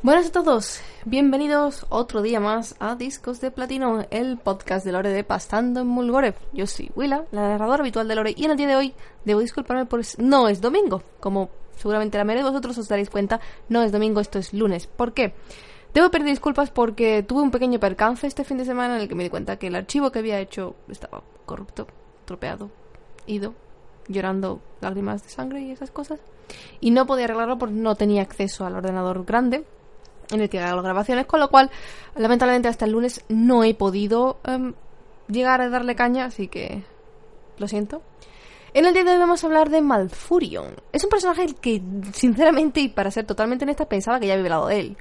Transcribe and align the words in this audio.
Buenas 0.00 0.28
a 0.28 0.32
todos, 0.32 0.80
bienvenidos 1.06 1.84
otro 1.88 2.22
día 2.22 2.38
más 2.38 2.76
a 2.78 2.94
Discos 2.94 3.40
de 3.40 3.50
Platino, 3.50 4.06
el 4.10 4.38
podcast 4.38 4.86
de 4.86 4.92
Lore 4.92 5.10
de 5.10 5.24
Pastando 5.24 5.80
en 5.80 5.88
Mulgore. 5.88 6.34
Yo 6.52 6.68
soy 6.68 6.92
Willa, 6.94 7.24
la 7.32 7.48
narradora 7.48 7.82
habitual 7.82 8.06
de 8.06 8.14
Lore, 8.14 8.32
y 8.36 8.44
en 8.44 8.52
el 8.52 8.56
día 8.56 8.68
de 8.68 8.76
hoy 8.76 8.94
debo 9.24 9.40
disculparme 9.40 9.86
por... 9.86 10.00
No 10.18 10.46
es 10.48 10.60
domingo, 10.60 11.02
como 11.18 11.50
seguramente 11.76 12.16
la 12.16 12.22
mayoría 12.22 12.44
de 12.44 12.50
vosotros 12.50 12.78
os 12.78 12.86
daréis 12.86 13.10
cuenta, 13.10 13.40
no 13.68 13.82
es 13.82 13.90
domingo, 13.90 14.20
esto 14.20 14.38
es 14.38 14.54
lunes. 14.54 14.86
¿Por 14.86 15.14
qué? 15.14 15.34
Debo 15.92 16.12
pedir 16.12 16.28
disculpas 16.28 16.70
porque 16.70 17.24
tuve 17.24 17.42
un 17.42 17.50
pequeño 17.50 17.80
percance 17.80 18.28
este 18.28 18.44
fin 18.44 18.58
de 18.58 18.64
semana 18.64 18.94
en 18.94 19.02
el 19.02 19.08
que 19.08 19.16
me 19.16 19.24
di 19.24 19.30
cuenta 19.30 19.58
que 19.58 19.66
el 19.66 19.74
archivo 19.74 20.12
que 20.12 20.20
había 20.20 20.38
hecho 20.38 20.76
estaba 20.88 21.24
corrupto, 21.44 21.88
tropeado, 22.24 22.70
ido, 23.26 23.54
llorando 24.06 24.60
lágrimas 24.80 25.24
de 25.24 25.30
sangre 25.30 25.62
y 25.62 25.72
esas 25.72 25.90
cosas. 25.90 26.20
Y 26.80 26.92
no 26.92 27.04
podía 27.04 27.24
arreglarlo 27.24 27.58
porque 27.58 27.74
no 27.74 27.96
tenía 27.96 28.22
acceso 28.22 28.64
al 28.64 28.76
ordenador 28.76 29.24
grande 29.24 29.64
en 30.30 30.40
el 30.40 30.48
que 30.48 30.60
hago 30.60 30.76
las 30.76 30.84
grabaciones, 30.84 31.26
con 31.26 31.40
lo 31.40 31.48
cual, 31.48 31.70
lamentablemente 32.16 32.68
hasta 32.68 32.84
el 32.84 32.92
lunes 32.92 33.24
no 33.28 33.64
he 33.64 33.74
podido 33.74 34.38
em, 34.44 34.74
llegar 35.28 35.60
a 35.60 35.68
darle 35.68 35.94
caña, 35.94 36.26
así 36.26 36.48
que 36.48 36.82
lo 37.58 37.68
siento. 37.68 38.02
En 38.74 38.84
el 38.84 38.92
día 38.92 39.04
de 39.04 39.12
hoy 39.12 39.18
vamos 39.18 39.42
a 39.42 39.46
hablar 39.46 39.70
de 39.70 39.80
Malfurion. 39.80 40.74
Es 40.92 41.02
un 41.02 41.10
personaje 41.10 41.46
que, 41.60 41.82
sinceramente, 42.12 42.80
y 42.80 42.88
para 42.88 43.10
ser 43.10 43.24
totalmente 43.26 43.64
honesta, 43.64 43.86
pensaba 43.86 44.20
que 44.20 44.26
ya 44.26 44.34
había 44.34 44.44
hablado 44.44 44.66
de 44.68 44.80
él. 44.80 44.96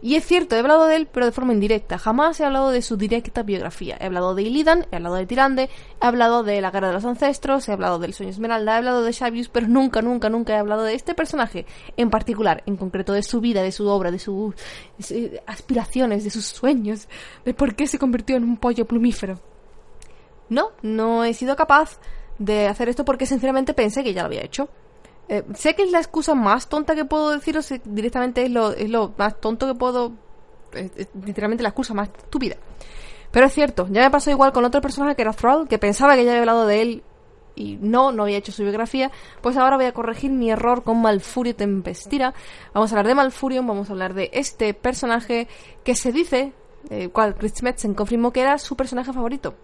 Y 0.00 0.14
es 0.14 0.24
cierto, 0.24 0.54
he 0.54 0.60
hablado 0.60 0.86
de 0.86 0.96
él, 0.96 1.08
pero 1.12 1.26
de 1.26 1.32
forma 1.32 1.52
indirecta. 1.52 1.98
Jamás 1.98 2.38
he 2.38 2.44
hablado 2.44 2.70
de 2.70 2.82
su 2.82 2.96
directa 2.96 3.42
biografía. 3.42 3.96
He 4.00 4.06
hablado 4.06 4.34
de 4.34 4.42
Illidan, 4.42 4.86
he 4.92 4.96
hablado 4.96 5.16
de 5.16 5.26
Tirande, 5.26 5.70
he 6.00 6.06
hablado 6.06 6.44
de 6.44 6.60
la 6.60 6.70
guerra 6.70 6.88
de 6.88 6.94
los 6.94 7.04
ancestros, 7.04 7.68
he 7.68 7.72
hablado 7.72 7.98
del 7.98 8.14
sueño 8.14 8.30
Esmeralda, 8.30 8.74
he 8.74 8.76
hablado 8.78 9.02
de 9.02 9.12
Xavius, 9.12 9.48
pero 9.48 9.66
nunca, 9.66 10.00
nunca, 10.02 10.28
nunca 10.28 10.54
he 10.54 10.58
hablado 10.58 10.84
de 10.84 10.94
este 10.94 11.14
personaje 11.14 11.66
en 11.96 12.10
particular, 12.10 12.62
en 12.66 12.76
concreto 12.76 13.12
de 13.12 13.22
su 13.22 13.40
vida, 13.40 13.62
de 13.62 13.72
su 13.72 13.88
obra, 13.88 14.10
de 14.10 14.18
sus 14.18 14.54
aspiraciones, 15.46 16.24
de 16.24 16.30
sus 16.30 16.46
sueños, 16.46 17.08
de 17.44 17.54
por 17.54 17.74
qué 17.74 17.86
se 17.86 17.98
convirtió 17.98 18.36
en 18.36 18.44
un 18.44 18.56
pollo 18.56 18.86
plumífero. 18.86 19.40
No, 20.48 20.70
no 20.82 21.24
he 21.24 21.34
sido 21.34 21.56
capaz 21.56 21.98
de 22.38 22.68
hacer 22.68 22.88
esto 22.88 23.04
porque 23.04 23.26
sinceramente 23.26 23.74
pensé 23.74 24.02
que 24.02 24.14
ya 24.14 24.22
lo 24.22 24.26
había 24.26 24.44
hecho. 24.44 24.68
Eh, 25.28 25.44
sé 25.54 25.74
que 25.74 25.82
es 25.82 25.90
la 25.90 25.98
excusa 25.98 26.34
más 26.34 26.68
tonta 26.68 26.94
que 26.94 27.04
puedo 27.04 27.30
deciros, 27.30 27.72
directamente 27.84 28.44
es 28.44 28.50
lo, 28.50 28.72
es 28.72 28.88
lo 28.88 29.12
más 29.18 29.38
tonto 29.40 29.66
que 29.66 29.74
puedo. 29.74 30.12
Es, 30.72 31.08
literalmente 31.24 31.62
la 31.62 31.70
excusa 31.70 31.94
más 31.94 32.08
estúpida. 32.08 32.56
Pero 33.30 33.46
es 33.46 33.52
cierto, 33.52 33.86
ya 33.90 34.02
me 34.02 34.10
pasó 34.10 34.30
igual 34.30 34.52
con 34.52 34.64
otro 34.64 34.80
personaje 34.80 35.14
que 35.14 35.22
era 35.22 35.34
Thrall, 35.34 35.68
que 35.68 35.78
pensaba 35.78 36.16
que 36.16 36.24
ya 36.24 36.30
había 36.30 36.40
hablado 36.40 36.66
de 36.66 36.80
él 36.80 37.02
y 37.54 37.76
no, 37.76 38.12
no 38.12 38.22
había 38.22 38.38
hecho 38.38 38.52
su 38.52 38.62
biografía. 38.62 39.10
Pues 39.42 39.56
ahora 39.58 39.76
voy 39.76 39.84
a 39.84 39.92
corregir 39.92 40.30
mi 40.30 40.50
error 40.50 40.82
con 40.82 41.02
Malfurio 41.02 41.54
Tempestira. 41.54 42.32
Vamos 42.72 42.90
a 42.90 42.94
hablar 42.94 43.08
de 43.08 43.14
Malfurion, 43.14 43.66
vamos 43.66 43.90
a 43.90 43.92
hablar 43.92 44.14
de 44.14 44.30
este 44.32 44.72
personaje 44.72 45.46
que 45.84 45.94
se 45.94 46.10
dice, 46.10 46.54
eh, 46.88 47.10
cual 47.10 47.34
Chris 47.34 47.62
Metzen 47.62 47.92
confirmó 47.92 48.32
que 48.32 48.40
era 48.40 48.56
su 48.56 48.76
personaje 48.76 49.12
favorito 49.12 49.54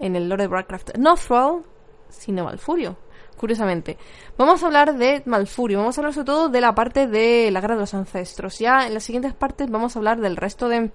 en 0.00 0.16
el 0.16 0.28
lore 0.28 0.44
de 0.44 0.48
Warcraft. 0.48 0.96
No 0.98 1.14
Thrall, 1.14 1.62
sino 2.08 2.44
Malfurio 2.44 2.96
curiosamente. 3.36 3.98
Vamos 4.36 4.62
a 4.62 4.66
hablar 4.66 4.96
de 4.96 5.22
Malfurio, 5.26 5.78
vamos 5.78 5.96
a 5.96 6.00
hablar 6.00 6.14
sobre 6.14 6.26
todo 6.26 6.48
de 6.48 6.60
la 6.60 6.74
parte 6.74 7.06
de 7.06 7.50
la 7.50 7.60
guerra 7.60 7.74
de 7.74 7.80
los 7.80 7.94
ancestros. 7.94 8.58
Ya 8.58 8.86
en 8.86 8.94
las 8.94 9.04
siguientes 9.04 9.34
partes 9.34 9.70
vamos 9.70 9.96
a 9.96 9.98
hablar 9.98 10.20
del 10.20 10.36
resto 10.36 10.68
de 10.68 10.90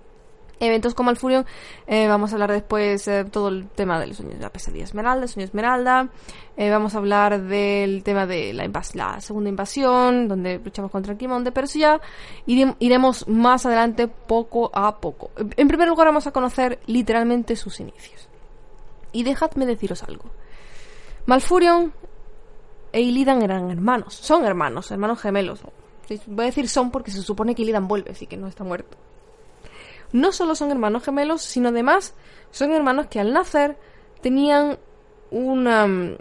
eventos 0.59 0.93
con 0.93 1.05
Malfurion. 1.05 1.45
Eh, 1.87 2.07
vamos 2.07 2.31
a 2.31 2.35
hablar 2.35 2.51
después 2.51 3.07
eh, 3.07 3.25
todo 3.25 3.49
el 3.49 3.67
tema 3.69 3.99
de 3.99 4.07
los 4.07 4.17
sueños 4.17 4.35
de 4.37 4.41
la 4.41 4.49
pesadilla 4.51 4.83
esmeralda, 4.83 5.23
el 5.23 5.29
sueño 5.29 5.45
esmeralda. 5.45 6.09
Eh, 6.57 6.69
vamos 6.69 6.95
a 6.95 6.97
hablar 6.97 7.41
del 7.41 8.03
tema 8.03 8.25
de 8.25 8.53
la, 8.53 8.69
la 8.93 9.21
segunda 9.21 9.49
invasión, 9.49 10.27
donde 10.27 10.59
luchamos 10.59 10.91
contra 10.91 11.13
el 11.13 11.17
Kimonde, 11.17 11.51
pero 11.51 11.65
eso 11.65 11.79
ya 11.79 12.01
iremos 12.45 13.27
más 13.27 13.65
adelante 13.65 14.07
poco 14.07 14.69
a 14.73 14.97
poco. 14.99 15.31
En 15.55 15.67
primer 15.67 15.87
lugar 15.87 16.07
vamos 16.07 16.27
a 16.27 16.31
conocer 16.31 16.79
literalmente 16.85 17.55
sus 17.55 17.79
inicios. 17.79 18.27
Y 19.11 19.23
dejadme 19.23 19.65
deciros 19.65 20.03
algo. 20.03 20.25
Malfurion 21.25 21.93
e 22.91 23.01
Illidan 23.01 23.41
eran 23.41 23.69
hermanos. 23.71 24.13
Son 24.15 24.45
hermanos, 24.45 24.91
hermanos 24.91 25.19
gemelos. 25.19 25.61
Voy 26.25 26.43
a 26.43 26.47
decir 26.47 26.67
son 26.67 26.91
porque 26.91 27.11
se 27.11 27.21
supone 27.21 27.55
que 27.55 27.61
Illidan 27.61 27.87
vuelve, 27.87 28.11
así 28.11 28.25
que 28.25 28.37
no 28.37 28.47
está 28.47 28.63
muerto. 28.63 28.97
No 30.11 30.31
solo 30.31 30.55
son 30.55 30.71
hermanos 30.71 31.03
gemelos, 31.03 31.41
sino 31.41 31.69
además 31.69 32.15
son 32.51 32.71
hermanos 32.71 33.07
que 33.07 33.19
al 33.19 33.31
nacer 33.31 33.77
tenían 34.21 34.79
una, 35.29 35.87
mm, 35.87 36.17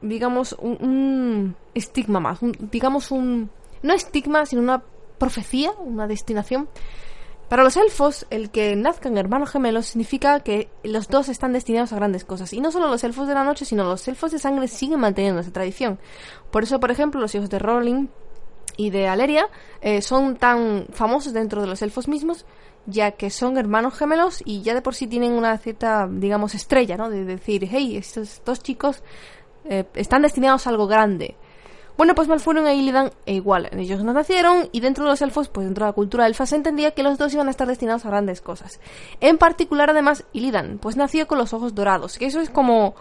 digamos, 0.00 0.56
un, 0.58 1.54
estigma 1.74 2.20
más. 2.20 2.38
digamos 2.40 3.10
un, 3.10 3.50
no 3.82 3.92
estigma, 3.92 4.46
sino 4.46 4.62
una 4.62 4.82
profecía, 5.18 5.72
una 5.72 6.06
destinación 6.06 6.68
para 7.48 7.62
los 7.62 7.76
elfos, 7.76 8.26
el 8.30 8.50
que 8.50 8.74
nazcan 8.74 9.16
hermanos 9.16 9.50
gemelos 9.50 9.86
significa 9.86 10.40
que 10.40 10.68
los 10.82 11.06
dos 11.08 11.28
están 11.28 11.52
destinados 11.52 11.92
a 11.92 11.96
grandes 11.96 12.24
cosas. 12.24 12.52
Y 12.52 12.60
no 12.60 12.72
solo 12.72 12.88
los 12.88 13.04
elfos 13.04 13.28
de 13.28 13.34
la 13.34 13.44
noche, 13.44 13.64
sino 13.64 13.84
los 13.84 14.06
elfos 14.08 14.32
de 14.32 14.40
sangre 14.40 14.66
siguen 14.66 14.98
manteniendo 14.98 15.40
esa 15.40 15.52
tradición. 15.52 16.00
Por 16.50 16.64
eso, 16.64 16.80
por 16.80 16.90
ejemplo, 16.90 17.20
los 17.20 17.34
hijos 17.36 17.48
de 17.48 17.60
Rowling 17.60 18.08
y 18.76 18.90
de 18.90 19.06
Aleria 19.06 19.48
eh, 19.80 20.02
son 20.02 20.36
tan 20.36 20.86
famosos 20.92 21.32
dentro 21.32 21.60
de 21.60 21.68
los 21.68 21.82
elfos 21.82 22.08
mismos, 22.08 22.46
ya 22.86 23.12
que 23.12 23.30
son 23.30 23.58
hermanos 23.58 23.94
gemelos 23.94 24.42
y 24.44 24.62
ya 24.62 24.74
de 24.74 24.82
por 24.82 24.96
sí 24.96 25.06
tienen 25.06 25.32
una 25.32 25.56
cierta, 25.58 26.08
digamos, 26.10 26.54
estrella, 26.54 26.96
¿no? 26.96 27.10
De 27.10 27.24
decir, 27.24 27.68
hey, 27.70 27.96
estos 27.96 28.42
dos 28.44 28.60
chicos 28.60 29.04
eh, 29.64 29.84
están 29.94 30.22
destinados 30.22 30.66
a 30.66 30.70
algo 30.70 30.88
grande. 30.88 31.36
Bueno, 31.96 32.14
pues 32.14 32.28
Malfurion 32.28 32.66
e 32.66 32.74
Illidan 32.74 33.10
e 33.24 33.34
igual, 33.34 33.70
ellos 33.72 34.04
no 34.04 34.12
nacieron 34.12 34.68
y 34.72 34.80
dentro 34.80 35.04
de 35.04 35.10
los 35.10 35.22
elfos, 35.22 35.48
pues 35.48 35.66
dentro 35.66 35.86
de 35.86 35.90
la 35.90 35.94
cultura 35.94 36.26
elfa 36.26 36.44
se 36.44 36.56
entendía 36.56 36.90
que 36.90 37.02
los 37.02 37.16
dos 37.16 37.32
iban 37.32 37.48
a 37.48 37.50
estar 37.50 37.66
destinados 37.66 38.04
a 38.04 38.10
grandes 38.10 38.40
cosas. 38.42 38.80
En 39.20 39.38
particular, 39.38 39.88
además, 39.90 40.24
Illidan, 40.32 40.78
pues 40.78 40.96
nació 40.96 41.26
con 41.26 41.38
los 41.38 41.54
ojos 41.54 41.74
dorados, 41.74 42.18
que 42.18 42.26
eso 42.26 42.40
es 42.40 42.50
como 42.50 42.94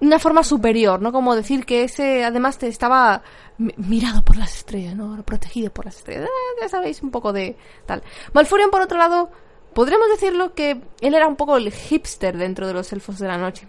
una 0.00 0.18
forma 0.18 0.42
superior, 0.42 1.00
¿no? 1.00 1.12
Como 1.12 1.34
decir 1.34 1.64
que 1.64 1.84
ese 1.84 2.24
además 2.24 2.58
te 2.58 2.68
estaba 2.68 3.22
mirado 3.58 4.22
por 4.22 4.36
las 4.36 4.56
estrellas, 4.56 4.94
¿no? 4.94 5.22
Protegido 5.22 5.70
por 5.70 5.86
las 5.86 5.96
estrellas. 5.96 6.24
Ah, 6.26 6.60
ya 6.60 6.68
sabéis, 6.68 7.02
un 7.02 7.10
poco 7.10 7.32
de 7.32 7.56
tal. 7.86 8.02
Malfurion, 8.32 8.70
por 8.70 8.82
otro 8.82 8.98
lado, 8.98 9.30
podríamos 9.74 10.08
decirlo 10.08 10.54
que 10.54 10.82
él 11.00 11.14
era 11.14 11.26
un 11.26 11.36
poco 11.36 11.56
el 11.56 11.72
hipster 11.72 12.36
dentro 12.36 12.66
de 12.66 12.74
los 12.74 12.92
elfos 12.92 13.18
de 13.18 13.28
la 13.28 13.38
noche. 13.38 13.68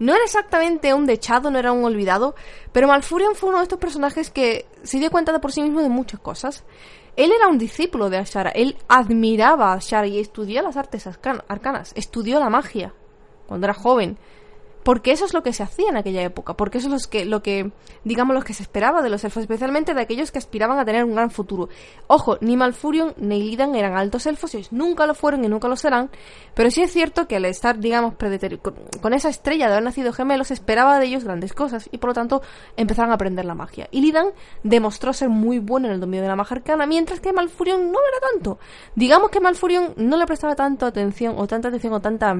No 0.00 0.14
era 0.14 0.24
exactamente 0.24 0.94
un 0.94 1.04
dechado, 1.04 1.50
no 1.50 1.58
era 1.58 1.72
un 1.72 1.84
olvidado, 1.84 2.34
pero 2.72 2.88
Malfurion 2.88 3.34
fue 3.34 3.50
uno 3.50 3.58
de 3.58 3.64
estos 3.64 3.78
personajes 3.78 4.30
que 4.30 4.64
se 4.82 4.98
dio 4.98 5.10
cuenta 5.10 5.30
de 5.30 5.40
por 5.40 5.52
sí 5.52 5.60
mismo 5.60 5.82
de 5.82 5.90
muchas 5.90 6.18
cosas. 6.20 6.64
Él 7.16 7.30
era 7.30 7.48
un 7.48 7.58
discípulo 7.58 8.08
de 8.08 8.16
Ashara, 8.16 8.48
él 8.50 8.78
admiraba 8.88 9.72
a 9.72 9.74
Ashara 9.74 10.06
y 10.06 10.18
estudió 10.18 10.62
las 10.62 10.78
artes 10.78 11.06
arcanas, 11.06 11.92
estudió 11.96 12.40
la 12.40 12.48
magia 12.48 12.94
cuando 13.46 13.66
era 13.66 13.74
joven 13.74 14.16
porque 14.82 15.12
eso 15.12 15.24
es 15.24 15.34
lo 15.34 15.42
que 15.42 15.52
se 15.52 15.62
hacía 15.62 15.90
en 15.90 15.96
aquella 15.96 16.22
época, 16.22 16.54
porque 16.54 16.78
eso 16.78 16.94
es 16.94 17.04
lo 17.04 17.10
que, 17.10 17.24
lo 17.24 17.42
que, 17.42 17.72
digamos, 18.04 18.34
lo 18.34 18.42
que 18.42 18.54
se 18.54 18.62
esperaba 18.62 19.02
de 19.02 19.10
los 19.10 19.22
elfos, 19.24 19.42
especialmente 19.42 19.94
de 19.94 20.00
aquellos 20.00 20.32
que 20.32 20.38
aspiraban 20.38 20.78
a 20.78 20.84
tener 20.84 21.04
un 21.04 21.14
gran 21.14 21.30
futuro. 21.30 21.68
Ojo, 22.06 22.38
ni 22.40 22.56
Malfurion 22.56 23.14
ni 23.18 23.38
Illidan 23.38 23.74
eran 23.74 23.96
altos 23.96 24.26
elfos, 24.26 24.54
ellos 24.54 24.72
nunca 24.72 25.06
lo 25.06 25.14
fueron 25.14 25.44
y 25.44 25.48
nunca 25.48 25.68
lo 25.68 25.76
serán, 25.76 26.10
pero 26.54 26.70
sí 26.70 26.82
es 26.82 26.92
cierto 26.92 27.28
que 27.28 27.36
al 27.36 27.44
estar, 27.44 27.78
digamos, 27.78 28.14
con, 28.62 28.74
con 29.00 29.12
esa 29.12 29.28
estrella 29.28 29.66
de 29.66 29.72
haber 29.72 29.84
nacido 29.84 30.12
gemelos, 30.12 30.48
se 30.48 30.54
esperaba 30.54 30.98
de 30.98 31.06
ellos 31.06 31.24
grandes 31.24 31.52
cosas 31.52 31.88
y 31.92 31.98
por 31.98 32.10
lo 32.10 32.14
tanto 32.14 32.42
empezaron 32.76 33.10
a 33.10 33.14
aprender 33.14 33.44
la 33.44 33.54
magia. 33.54 33.88
Illidan 33.90 34.28
demostró 34.62 35.12
ser 35.12 35.28
muy 35.28 35.58
bueno 35.58 35.88
en 35.88 35.94
el 35.94 36.00
dominio 36.00 36.22
de 36.22 36.28
la 36.28 36.36
magia 36.36 36.56
arcana, 36.56 36.86
mientras 36.86 37.20
que 37.20 37.32
Malfurion 37.32 37.92
no 37.92 37.98
era 37.98 38.32
tanto. 38.32 38.58
Digamos 38.94 39.30
que 39.30 39.40
Malfurion 39.40 39.94
no 39.96 40.16
le 40.16 40.26
prestaba 40.26 40.54
tanto 40.54 40.86
atención 40.86 41.34
o 41.36 41.46
tanta 41.46 41.68
atención 41.68 41.92
o 41.92 42.00
tanta 42.00 42.36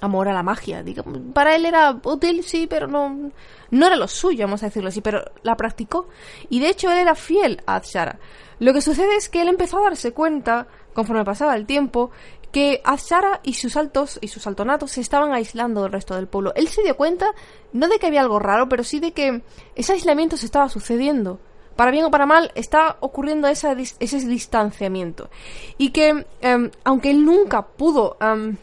amor 0.00 0.28
a 0.28 0.32
la 0.32 0.42
magia. 0.42 0.84
Para 1.32 1.56
él 1.56 1.66
era 1.66 1.98
útil, 2.04 2.42
sí, 2.44 2.66
pero 2.66 2.86
no, 2.86 3.30
no 3.70 3.86
era 3.86 3.96
lo 3.96 4.08
suyo, 4.08 4.44
vamos 4.44 4.62
a 4.62 4.66
decirlo 4.66 4.88
así, 4.88 5.00
pero 5.00 5.24
la 5.42 5.56
practicó. 5.56 6.08
Y 6.48 6.60
de 6.60 6.68
hecho 6.68 6.90
él 6.90 6.98
era 6.98 7.14
fiel 7.14 7.62
a 7.66 7.76
Azshara. 7.76 8.18
Lo 8.58 8.72
que 8.72 8.80
sucede 8.80 9.16
es 9.16 9.28
que 9.28 9.42
él 9.42 9.48
empezó 9.48 9.78
a 9.78 9.84
darse 9.84 10.12
cuenta, 10.12 10.66
conforme 10.94 11.24
pasaba 11.24 11.54
el 11.56 11.66
tiempo, 11.66 12.10
que 12.52 12.80
Azshara 12.84 13.40
y 13.42 13.54
sus 13.54 13.76
altos 13.76 14.18
y 14.22 14.28
sus 14.28 14.46
altonatos 14.46 14.92
se 14.92 15.00
estaban 15.00 15.32
aislando 15.32 15.82
del 15.82 15.92
resto 15.92 16.14
del 16.14 16.26
pueblo. 16.26 16.52
Él 16.56 16.68
se 16.68 16.82
dio 16.82 16.96
cuenta, 16.96 17.34
no 17.72 17.88
de 17.88 17.98
que 17.98 18.06
había 18.06 18.22
algo 18.22 18.38
raro, 18.38 18.68
pero 18.68 18.82
sí 18.82 18.98
de 18.98 19.12
que 19.12 19.42
ese 19.74 19.92
aislamiento 19.92 20.36
se 20.36 20.46
estaba 20.46 20.68
sucediendo. 20.68 21.38
Para 21.76 21.90
bien 21.90 22.06
o 22.06 22.10
para 22.10 22.24
mal, 22.24 22.52
está 22.54 22.96
ocurriendo 23.00 23.48
ese, 23.48 23.76
ese 23.98 24.18
distanciamiento. 24.20 25.28
Y 25.76 25.90
que, 25.90 26.26
em, 26.40 26.70
aunque 26.84 27.10
él 27.10 27.26
nunca 27.26 27.66
pudo 27.66 28.16
em, 28.20 28.56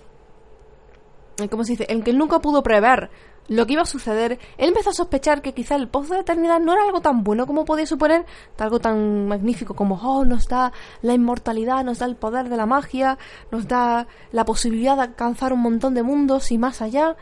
¿cómo 1.50 1.64
se 1.64 1.74
dice? 1.74 1.86
En 1.90 2.04
que 2.04 2.14
nunca 2.14 2.40
pudo 2.40 2.64
prever 2.64 3.10
lo 3.48 3.66
que 3.66 3.74
iba 3.74 3.82
a 3.82 3.86
suceder, 3.86 4.40
él 4.58 4.70
empezó 4.70 4.92
a 4.92 4.94
sospechar 4.94 5.42
que 5.42 5.54
quizá 5.54 5.76
el 5.76 5.90
pozo 5.90 6.14
de 6.14 6.22
eternidad 6.22 6.60
no 6.60 6.74
era 6.74 6.84
algo 6.84 7.02
tan 7.02 7.24
bueno 7.24 7.46
como 7.46 7.66
podía 7.66 7.86
suponer, 7.86 8.26
algo 8.58 8.80
tan 8.80 9.28
magnífico 9.28 9.76
como, 9.76 9.96
oh, 9.96 10.24
nos 10.24 10.48
da 10.48 10.72
la 11.02 11.14
inmortalidad, 11.14 11.84
nos 11.84 12.00
da 12.00 12.06
el 12.06 12.16
poder 12.16 12.48
de 12.48 12.58
la 12.58 12.66
magia, 12.66 13.18
nos 13.52 13.68
da 13.68 14.08
la 14.32 14.46
posibilidad 14.46 14.96
de 14.96 15.04
alcanzar 15.04 15.52
un 15.52 15.60
montón 15.60 15.94
de 15.94 16.04
mundos 16.04 16.52
y 16.52 16.58
más 16.58 16.82
allá, 16.82 17.18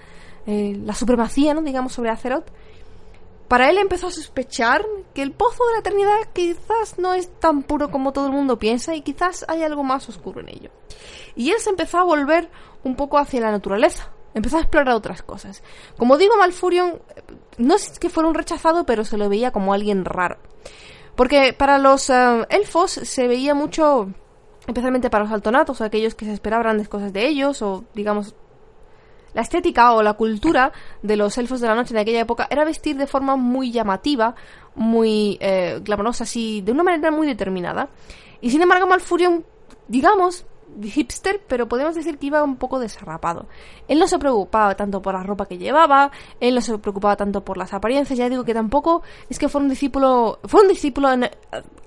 eh, 0.45 0.79
la 0.83 0.93
supremacía, 0.93 1.53
¿no? 1.53 1.61
Digamos, 1.61 1.93
sobre 1.93 2.11
Azeroth. 2.11 2.51
Para 3.51 3.69
él 3.69 3.77
empezó 3.79 4.07
a 4.07 4.11
sospechar 4.11 4.85
que 5.13 5.21
el 5.21 5.33
pozo 5.33 5.65
de 5.65 5.73
la 5.73 5.79
eternidad 5.79 6.19
quizás 6.31 6.97
no 6.97 7.13
es 7.13 7.29
tan 7.41 7.63
puro 7.63 7.91
como 7.91 8.13
todo 8.13 8.27
el 8.27 8.31
mundo 8.31 8.57
piensa 8.57 8.95
y 8.95 9.01
quizás 9.01 9.43
hay 9.49 9.61
algo 9.61 9.83
más 9.83 10.07
oscuro 10.07 10.39
en 10.39 10.47
ello. 10.47 10.69
Y 11.35 11.51
él 11.51 11.59
se 11.59 11.69
empezó 11.69 11.97
a 11.97 12.05
volver 12.05 12.49
un 12.85 12.95
poco 12.95 13.17
hacia 13.17 13.41
la 13.41 13.51
naturaleza, 13.51 14.07
empezó 14.33 14.55
a 14.55 14.61
explorar 14.61 14.95
otras 14.95 15.21
cosas. 15.21 15.63
Como 15.97 16.17
digo, 16.17 16.37
Malfurion 16.37 17.01
no 17.57 17.75
es 17.75 17.99
que 17.99 18.09
fuera 18.09 18.29
un 18.29 18.35
rechazado, 18.35 18.85
pero 18.85 19.03
se 19.03 19.17
lo 19.17 19.27
veía 19.27 19.51
como 19.51 19.73
alguien 19.73 20.05
raro. 20.05 20.37
Porque 21.17 21.51
para 21.51 21.77
los 21.77 22.09
eh, 22.09 22.45
elfos 22.47 22.91
se 22.91 23.27
veía 23.27 23.53
mucho, 23.53 24.13
especialmente 24.65 25.09
para 25.09 25.25
los 25.25 25.33
altonatos, 25.33 25.81
aquellos 25.81 26.15
que 26.15 26.23
se 26.23 26.31
esperaban 26.31 26.63
grandes 26.63 26.87
cosas 26.87 27.11
de 27.11 27.27
ellos, 27.27 27.61
o 27.61 27.83
digamos, 27.95 28.33
la 29.33 29.41
estética 29.41 29.93
o 29.93 30.03
la 30.03 30.13
cultura 30.13 30.71
de 31.01 31.15
los 31.15 31.37
elfos 31.37 31.61
de 31.61 31.67
la 31.67 31.75
noche 31.75 31.93
en 31.93 31.99
aquella 31.99 32.21
época 32.21 32.47
era 32.49 32.65
vestir 32.65 32.97
de 32.97 33.07
forma 33.07 33.35
muy 33.35 33.71
llamativa, 33.71 34.35
muy 34.75 35.37
eh, 35.41 35.79
glamorosa, 35.83 36.23
así, 36.23 36.61
de 36.61 36.71
una 36.71 36.83
manera 36.83 37.11
muy 37.11 37.27
determinada. 37.27 37.89
Y 38.41 38.51
sin 38.51 38.61
embargo, 38.61 38.87
Malfurion, 38.87 39.45
digamos, 39.87 40.45
hipster, 40.81 41.41
pero 41.47 41.67
podemos 41.67 41.95
decir 41.95 42.17
que 42.17 42.27
iba 42.27 42.43
un 42.43 42.57
poco 42.57 42.79
desarrapado. 42.79 43.47
Él 43.87 43.99
no 43.99 44.07
se 44.07 44.19
preocupaba 44.19 44.75
tanto 44.75 45.01
por 45.01 45.13
la 45.13 45.23
ropa 45.23 45.45
que 45.45 45.57
llevaba, 45.57 46.11
él 46.39 46.55
no 46.55 46.61
se 46.61 46.77
preocupaba 46.77 47.15
tanto 47.15 47.43
por 47.43 47.57
las 47.57 47.73
apariencias, 47.73 48.17
ya 48.17 48.29
digo 48.29 48.43
que 48.43 48.53
tampoco 48.53 49.01
es 49.29 49.39
que 49.39 49.49
fue 49.49 49.61
un 49.61 49.69
discípulo, 49.69 50.39
fue 50.45 50.61
un 50.61 50.67
discípulo, 50.67 51.09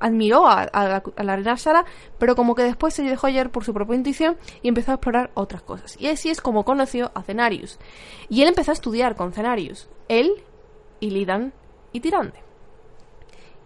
admiró 0.00 0.46
a, 0.46 0.70
la, 0.72 1.36
reina 1.36 1.56
Sara, 1.56 1.84
pero 2.18 2.36
como 2.36 2.54
que 2.54 2.62
después 2.62 2.94
se 2.94 3.02
dejó 3.02 3.26
ayer 3.26 3.50
por 3.50 3.64
su 3.64 3.72
propia 3.72 3.96
intuición 3.96 4.36
y 4.62 4.68
empezó 4.68 4.92
a 4.92 4.94
explorar 4.94 5.30
otras 5.34 5.62
cosas. 5.62 5.96
Y 6.00 6.08
así 6.08 6.30
es 6.30 6.40
como 6.40 6.64
conoció 6.64 7.10
a 7.14 7.22
Cenarius. 7.22 7.78
Y 8.28 8.42
él 8.42 8.48
empezó 8.48 8.70
a 8.70 8.74
estudiar 8.74 9.16
con 9.16 9.32
Cenarius, 9.32 9.88
él 10.08 10.44
y 11.00 11.10
Lidan 11.10 11.52
y 11.92 12.00
Tirande. 12.00 12.44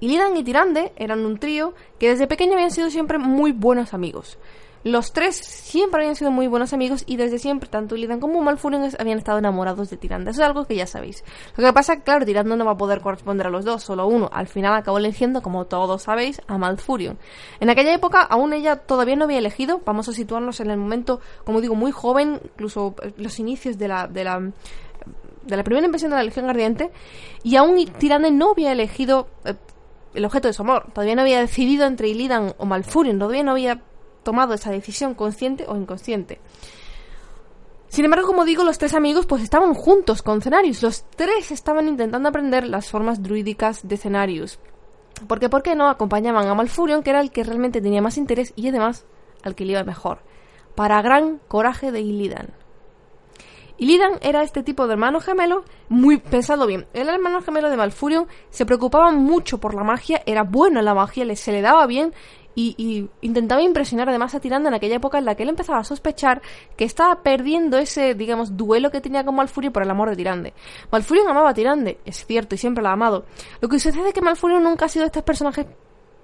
Y 0.00 0.08
Lidan 0.08 0.36
y 0.36 0.44
Tirande 0.44 0.92
eran 0.96 1.24
un 1.26 1.38
trío 1.38 1.74
que 1.98 2.10
desde 2.10 2.26
pequeño 2.26 2.54
habían 2.54 2.70
sido 2.70 2.90
siempre 2.90 3.18
muy 3.18 3.52
buenos 3.52 3.94
amigos. 3.94 4.38
Los 4.84 5.12
tres 5.12 5.36
siempre 5.36 6.00
habían 6.00 6.16
sido 6.16 6.30
muy 6.30 6.46
buenos 6.46 6.72
amigos 6.72 7.02
y 7.06 7.16
desde 7.16 7.38
siempre, 7.38 7.68
tanto 7.68 7.96
Illidan 7.96 8.20
como 8.20 8.40
Malfurion 8.42 8.88
habían 8.98 9.18
estado 9.18 9.38
enamorados 9.38 9.90
de 9.90 9.96
Tirande. 9.96 10.30
Eso 10.30 10.42
es 10.42 10.46
algo 10.46 10.64
que 10.66 10.76
ya 10.76 10.86
sabéis. 10.86 11.24
Lo 11.56 11.64
que 11.64 11.72
pasa 11.72 12.00
claro, 12.02 12.24
Tirande 12.24 12.56
no 12.56 12.64
va 12.64 12.72
a 12.72 12.76
poder 12.76 13.00
corresponder 13.00 13.48
a 13.48 13.50
los 13.50 13.64
dos, 13.64 13.82
solo 13.82 14.06
uno. 14.06 14.30
Al 14.32 14.46
final 14.46 14.74
acabó 14.74 14.98
eligiendo, 14.98 15.42
como 15.42 15.64
todos 15.66 16.02
sabéis, 16.02 16.40
a 16.46 16.58
Malfurion. 16.58 17.18
En 17.60 17.70
aquella 17.70 17.92
época, 17.92 18.22
aún 18.22 18.52
ella 18.52 18.76
todavía 18.76 19.16
no 19.16 19.24
había 19.24 19.38
elegido. 19.38 19.80
Vamos 19.84 20.08
a 20.08 20.12
situarnos 20.12 20.60
en 20.60 20.70
el 20.70 20.76
momento, 20.76 21.20
como 21.44 21.60
digo, 21.60 21.74
muy 21.74 21.90
joven, 21.90 22.40
incluso 22.44 22.94
eh, 23.02 23.12
los 23.16 23.38
inicios 23.38 23.78
de 23.78 23.88
la, 23.88 24.06
de 24.06 24.24
la 24.24 24.52
de 25.48 25.56
la 25.56 25.64
primera 25.64 25.86
impresión 25.86 26.10
de 26.10 26.16
la 26.18 26.22
Legión 26.22 26.48
Ardiente, 26.50 26.90
y 27.42 27.56
aún 27.56 27.82
Tirande 27.98 28.30
no 28.30 28.50
había 28.50 28.70
elegido 28.72 29.28
eh, 29.44 29.54
el 30.14 30.24
objeto 30.24 30.48
de 30.48 30.54
su 30.54 30.62
amor. 30.62 30.86
Todavía 30.92 31.14
no 31.14 31.22
había 31.22 31.40
decidido 31.40 31.86
entre 31.86 32.08
Illidan 32.08 32.54
o 32.58 32.66
Malfurion, 32.66 33.18
todavía 33.18 33.42
no 33.42 33.52
había 33.52 33.80
tomado 34.22 34.54
esa 34.54 34.70
decisión 34.70 35.14
consciente 35.14 35.64
o 35.68 35.76
inconsciente. 35.76 36.40
Sin 37.88 38.04
embargo, 38.04 38.26
como 38.26 38.44
digo, 38.44 38.64
los 38.64 38.78
tres 38.78 38.94
amigos 38.94 39.26
pues 39.26 39.42
estaban 39.42 39.74
juntos 39.74 40.22
con 40.22 40.42
Cenarius. 40.42 40.82
Los 40.82 41.04
tres 41.16 41.50
estaban 41.50 41.88
intentando 41.88 42.28
aprender 42.28 42.66
las 42.66 42.90
formas 42.90 43.22
druídicas 43.22 43.86
de 43.86 43.96
Cenarius. 43.96 44.58
Porque, 45.26 45.48
¿por 45.48 45.62
qué 45.62 45.74
no? 45.74 45.88
Acompañaban 45.88 46.46
a 46.46 46.54
Malfurion, 46.54 47.02
que 47.02 47.10
era 47.10 47.20
el 47.20 47.30
que 47.30 47.44
realmente 47.44 47.80
tenía 47.80 48.02
más 48.02 48.18
interés 48.18 48.52
y 48.56 48.68
además 48.68 49.06
al 49.42 49.54
que 49.54 49.64
le 49.64 49.72
iba 49.72 49.84
mejor. 49.84 50.20
Para 50.74 51.02
gran 51.02 51.40
coraje 51.48 51.90
de 51.90 52.00
Illidan. 52.00 52.54
Illidan 53.78 54.18
era 54.22 54.42
este 54.42 54.62
tipo 54.62 54.86
de 54.86 54.94
hermano 54.94 55.20
gemelo, 55.20 55.64
muy 55.88 56.18
pensado 56.18 56.66
bien. 56.66 56.86
El 56.92 57.08
hermano 57.08 57.42
gemelo 57.42 57.70
de 57.70 57.76
Malfurion 57.76 58.26
se 58.50 58.66
preocupaba 58.66 59.12
mucho 59.12 59.58
por 59.58 59.74
la 59.74 59.84
magia, 59.84 60.20
era 60.26 60.42
bueno 60.42 60.80
en 60.80 60.84
la 60.84 60.94
magia, 60.94 61.24
se 61.36 61.52
le 61.52 61.62
daba 61.62 61.86
bien 61.86 62.12
y, 62.60 63.08
intentaba 63.20 63.62
impresionar 63.62 64.08
además 64.08 64.34
a 64.34 64.40
Tiranda 64.40 64.68
en 64.68 64.74
aquella 64.74 64.96
época 64.96 65.18
en 65.18 65.24
la 65.24 65.36
que 65.36 65.44
él 65.44 65.48
empezaba 65.48 65.78
a 65.78 65.84
sospechar 65.84 66.42
que 66.76 66.84
estaba 66.84 67.22
perdiendo 67.22 67.78
ese, 67.78 68.14
digamos, 68.14 68.56
duelo 68.56 68.90
que 68.90 69.00
tenía 69.00 69.24
con 69.24 69.36
Malfurion 69.36 69.72
por 69.72 69.84
el 69.84 69.90
amor 69.90 70.10
de 70.10 70.16
Tirande. 70.16 70.54
Malfurion 70.90 71.28
amaba 71.28 71.50
a 71.50 71.54
Tirande, 71.54 71.98
es 72.04 72.26
cierto, 72.26 72.56
y 72.56 72.58
siempre 72.58 72.82
la 72.82 72.90
ha 72.90 72.94
amado. 72.94 73.26
Lo 73.60 73.68
que 73.68 73.78
sucede 73.78 74.08
es 74.08 74.14
que 74.14 74.20
Malfurion 74.20 74.62
nunca 74.64 74.86
ha 74.86 74.88
sido 74.88 75.04
de 75.04 75.06
estos 75.06 75.22
personajes 75.22 75.66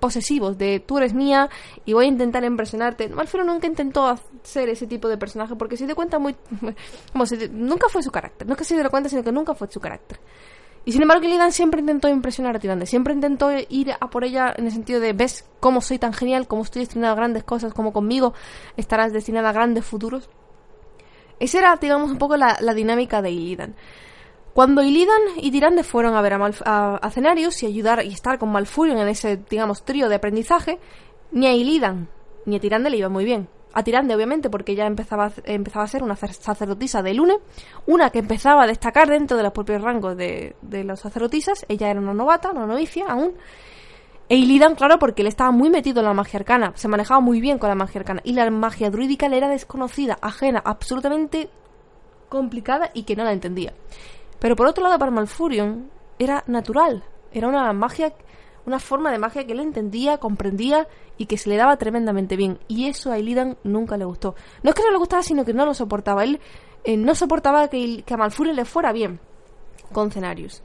posesivos 0.01 0.59
de 0.59 0.81
tú 0.81 0.99
eres 0.99 1.15
mía 1.15 1.49
y 1.85 1.93
voy 1.93 2.07
a 2.07 2.09
intentar 2.09 2.43
impresionarte. 2.43 3.09
Malfurion 3.11 3.47
nunca 3.47 3.69
intentó 3.69 4.07
hacer 4.07 4.69
ese 4.69 4.89
tipo 4.89 5.09
de 5.09 5.17
personaje 5.17 5.55
porque 5.55 5.77
si 5.77 5.87
te 5.87 5.95
cuenta 5.95 6.19
muy... 6.19 6.35
como 7.13 7.25
nunca 7.53 7.89
fue 7.89 8.03
su 8.03 8.11
carácter. 8.11 8.47
No 8.47 8.55
es 8.55 8.59
que 8.59 8.65
se 8.65 8.75
dio 8.75 8.91
cuenta, 8.91 9.09
sino 9.09 9.23
que 9.23 9.31
nunca 9.31 9.55
fue 9.55 9.69
su 9.71 9.79
carácter. 9.79 10.19
Y 10.85 10.93
sin 10.93 11.03
embargo, 11.03 11.25
Illidan 11.25 11.53
siempre 11.53 11.81
intentó 11.81 12.09
impresionar 12.09 12.57
a 12.57 12.59
Tirande, 12.59 12.87
siempre 12.87 13.15
intentó 13.15 13.51
ir 13.69 13.93
a 13.99 14.11
por 14.11 14.25
ella 14.25 14.55
en 14.57 14.67
el 14.67 14.73
sentido 14.73 15.01
de, 15.01 15.15
ves 15.15 15.49
cómo 15.61 15.81
soy 15.81 15.99
tan 15.99 16.13
genial, 16.13 16.47
cómo 16.47 16.63
estoy 16.63 16.81
destinada 16.81 17.13
a 17.13 17.17
grandes 17.17 17.43
cosas, 17.43 17.73
como 17.73 17.93
conmigo 17.93 18.35
estarás 18.77 19.13
destinada 19.13 19.49
a 19.49 19.53
grandes 19.53 19.85
futuros. 19.85 20.29
Esa 21.41 21.59
era, 21.59 21.77
digamos, 21.77 22.11
un 22.11 22.19
poco 22.19 22.37
la, 22.37 22.57
dinámica 22.75 23.23
de 23.23 23.31
Illidan. 23.31 23.75
Cuando 24.53 24.83
Illidan 24.83 25.21
y 25.37 25.51
Tirande 25.51 25.85
fueron 25.85 26.15
a 26.15 26.23
ver 26.23 26.35
a, 26.35 26.97
a, 26.97 27.11
Cenarius 27.11 27.63
y 27.63 27.67
ayudar 27.67 28.05
y 28.05 28.13
estar 28.13 28.39
con 28.39 28.53
Malfurion 28.53 28.99
en 28.99 29.09
ese, 29.09 29.39
digamos, 29.49 29.85
trío 29.85 30.09
de 30.09 30.17
aprendizaje, 30.17 30.79
ni 31.33 31.47
a 31.47 31.55
Illidan 31.55 32.09
ni 32.47 32.57
a 32.57 32.61
Tirande 32.61 32.91
le 32.91 32.99
iba 32.99 33.09
muy 33.09 33.25
bien 33.25 33.49
a 33.75 33.83
Tirande, 33.83 34.15
obviamente, 34.15 34.51
porque 34.51 34.75
ya 34.75 34.87
empezaba, 34.87 35.33
empezaba 35.45 35.85
a 35.85 35.89
ser 35.89 36.03
una 36.03 36.17
sacerdotisa 36.17 37.03
de 37.03 37.15
Lune, 37.15 37.39
una 37.87 38.11
que 38.11 38.21
empezaba 38.21 38.63
a 38.63 38.67
destacar 38.67 39.09
dentro 39.09 39.37
de 39.37 39.43
los 39.43 39.53
propios 39.53 39.83
rangos 39.83 40.17
de, 40.17 40.57
de 40.63 40.85
las 40.85 41.01
sacerdotisas, 41.01 41.67
ella 41.69 41.91
era 41.91 42.01
una 42.01 42.15
novata, 42.15 42.51
una 42.51 42.67
novicia 42.67 43.07
aún, 43.09 43.35
e 44.29 44.37
Illidan, 44.37 44.75
claro, 44.75 44.99
porque 44.99 45.21
él 45.21 45.29
estaba 45.29 45.51
muy 45.51 45.69
metido 45.69 46.01
en 46.01 46.07
la 46.07 46.15
magia 46.15 46.39
arcana, 46.39 46.73
se 46.77 46.89
manejaba 46.89 47.21
muy 47.21 47.41
bien 47.41 47.59
con 47.59 47.69
la 47.69 47.75
magia 47.75 48.01
arcana, 48.01 48.23
y 48.25 48.33
la 48.33 48.51
magia 48.51 48.91
druídica 48.91 49.29
le 49.29 49.37
era 49.37 49.49
desconocida, 49.49 50.19
ajena, 50.23 50.63
absolutamente 50.65 51.51
complicada 52.31 52.91
y 52.95 53.03
que 53.03 53.17
no 53.17 53.25
la 53.25 53.33
entendía. 53.33 53.75
Pero 54.39 54.57
por 54.57 54.67
otro 54.67 54.83
lado, 54.83 54.99
para 54.99 55.11
Malfurion 55.11 55.91
era 56.19 56.43
natural, 56.47 57.05
era 57.33 57.49
una 57.49 57.73
magia 57.73 58.15
una 58.67 58.79
forma 58.79 59.11
de 59.11 59.19
magia 59.19 59.47
que 59.47 59.53
él 59.53 59.61
entendía, 59.61 60.19
comprendía 60.19 60.89
y 61.19 61.27
que 61.27 61.39
se 61.39 61.49
le 61.49 61.57
daba 61.57 61.77
tremendamente 61.77 62.37
bien. 62.37 62.59
Y 62.69 62.87
eso 62.87 63.13
a 63.13 63.19
Illidan 63.19 63.57
nunca 63.63 63.97
le 63.97 64.05
gustó. 64.05 64.35
No 64.63 64.71
es 64.71 64.77
que 64.77 64.83
no 64.83 64.91
le 64.91 64.99
gustaba, 64.99 65.23
sino 65.23 65.45
que 65.45 65.55
no 65.55 65.67
lo 65.67 65.75
soportaba. 65.75 66.25
Él 66.25 66.41
eh, 66.85 66.97
no 66.97 67.15
soportaba 67.15 67.69
que, 67.69 68.03
que, 68.05 68.15
a 68.15 68.17
Malfurion 68.17 68.57
le 68.57 68.65
fuera 68.65 68.93
bien 68.93 69.21
con 69.93 70.11
Cenarius. 70.11 70.63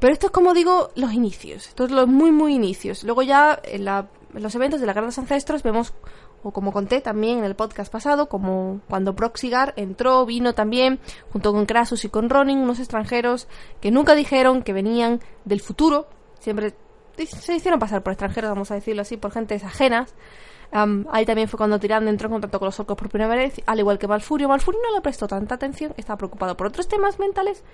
pero 0.00 0.12
esto 0.12 0.26
es 0.26 0.32
como 0.32 0.54
digo, 0.54 0.90
los 0.94 1.12
inicios. 1.12 1.68
Esto 1.68 1.84
es 1.84 1.90
los 1.90 2.06
muy, 2.06 2.30
muy 2.30 2.54
inicios. 2.54 3.04
Luego 3.04 3.22
ya 3.22 3.60
en, 3.64 3.88
en 3.88 4.42
los 4.42 4.54
eventos 4.54 4.80
de 4.80 4.86
la 4.86 4.92
Guerra 4.92 5.06
de 5.06 5.08
los 5.08 5.18
Ancestros 5.18 5.62
vemos 5.62 5.94
o 6.42 6.52
como 6.52 6.72
conté 6.72 7.00
también 7.00 7.38
en 7.38 7.44
el 7.44 7.54
podcast 7.54 7.92
pasado, 7.92 8.28
como 8.28 8.80
cuando 8.88 9.14
Proxigar 9.14 9.74
entró, 9.76 10.24
vino 10.24 10.54
también, 10.54 11.00
junto 11.32 11.52
con 11.52 11.66
Krasus 11.66 12.04
y 12.04 12.08
con 12.08 12.30
Ronin, 12.30 12.58
unos 12.58 12.78
extranjeros 12.78 13.48
que 13.80 13.90
nunca 13.90 14.14
dijeron 14.14 14.62
que 14.62 14.72
venían 14.72 15.20
del 15.44 15.60
futuro, 15.60 16.06
siempre 16.38 16.74
se 17.26 17.54
hicieron 17.54 17.80
pasar 17.80 18.02
por 18.02 18.12
extranjeros, 18.12 18.50
vamos 18.50 18.70
a 18.70 18.74
decirlo 18.74 19.02
así, 19.02 19.16
por 19.16 19.32
gentes 19.32 19.64
ajenas. 19.64 20.14
ahí 20.70 21.26
también 21.26 21.48
fue 21.48 21.58
cuando 21.58 21.80
Tirande 21.80 22.10
entró 22.10 22.26
en 22.26 22.32
contacto 22.32 22.58
con 22.58 22.66
los 22.66 22.78
orcos 22.78 22.96
por 22.96 23.08
primera 23.08 23.34
vez, 23.34 23.60
al 23.66 23.80
igual 23.80 23.98
que 23.98 24.06
Malfurio. 24.06 24.48
Malfurio 24.48 24.80
no 24.82 24.94
le 24.94 25.00
prestó 25.00 25.26
tanta 25.26 25.56
atención, 25.56 25.92
estaba 25.96 26.16
preocupado 26.16 26.56
por 26.56 26.68
otros 26.68 26.86
temas 26.86 27.18
mentales, 27.18 27.64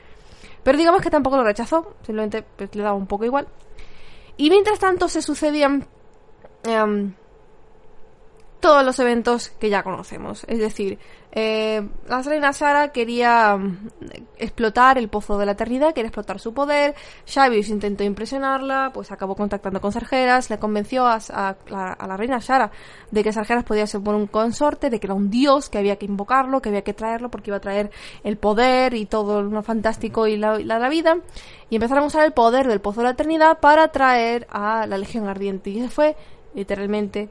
pero 0.62 0.78
digamos 0.78 1.02
que 1.02 1.10
tampoco 1.10 1.36
lo 1.36 1.44
rechazó, 1.44 1.94
simplemente 2.02 2.44
pues, 2.56 2.74
le 2.74 2.82
daba 2.82 2.96
un 2.96 3.06
poco 3.06 3.24
igual. 3.24 3.46
Y 4.36 4.50
mientras 4.50 4.78
tanto 4.78 5.08
se 5.08 5.22
sucedían 5.22 5.86
todos 8.64 8.82
los 8.82 8.98
eventos 8.98 9.50
que 9.50 9.68
ya 9.68 9.82
conocemos. 9.82 10.44
Es 10.48 10.58
decir, 10.58 10.98
eh, 11.32 11.86
la 12.08 12.22
reina 12.22 12.50
Sara 12.54 12.92
quería 12.92 13.58
mm, 13.58 13.90
explotar 14.38 14.96
el 14.96 15.10
pozo 15.10 15.36
de 15.36 15.44
la 15.44 15.52
eternidad, 15.52 15.92
quería 15.92 16.08
explotar 16.08 16.40
su 16.40 16.54
poder. 16.54 16.94
Xavius 17.26 17.68
intentó 17.68 18.04
impresionarla, 18.04 18.90
pues 18.94 19.12
acabó 19.12 19.36
contactando 19.36 19.82
con 19.82 19.92
Sargeras, 19.92 20.48
le 20.48 20.58
convenció 20.58 21.04
a, 21.04 21.18
la 21.68 22.16
reina 22.16 22.40
Sara 22.40 22.70
de 23.10 23.22
que 23.22 23.34
Sargeras 23.34 23.64
podía 23.64 23.86
ser 23.86 24.00
un 24.00 24.28
consorte, 24.28 24.88
de 24.88 24.98
que 24.98 25.08
era 25.08 25.14
un 25.14 25.28
dios, 25.28 25.68
que 25.68 25.76
había 25.76 25.96
que 25.96 26.06
invocarlo, 26.06 26.62
que 26.62 26.70
había 26.70 26.84
que 26.84 26.94
traerlo 26.94 27.30
porque 27.30 27.50
iba 27.50 27.58
a 27.58 27.60
traer 27.60 27.90
el 28.22 28.38
poder 28.38 28.94
y 28.94 29.04
todo 29.04 29.42
lo 29.42 29.62
fantástico 29.62 30.26
y 30.26 30.38
la, 30.38 30.58
la, 30.58 30.88
vida. 30.88 31.18
Y 31.68 31.74
empezaron 31.76 32.04
a 32.04 32.06
usar 32.06 32.24
el 32.24 32.32
poder 32.32 32.66
del 32.66 32.80
pozo 32.80 33.02
de 33.02 33.08
la 33.08 33.10
eternidad 33.10 33.60
para 33.60 33.88
traer 33.88 34.46
a 34.50 34.86
la 34.86 34.96
Legión 34.96 35.28
Ardiente. 35.28 35.68
Y 35.68 35.80
eso 35.80 35.90
fue 35.90 36.16
literalmente 36.54 37.28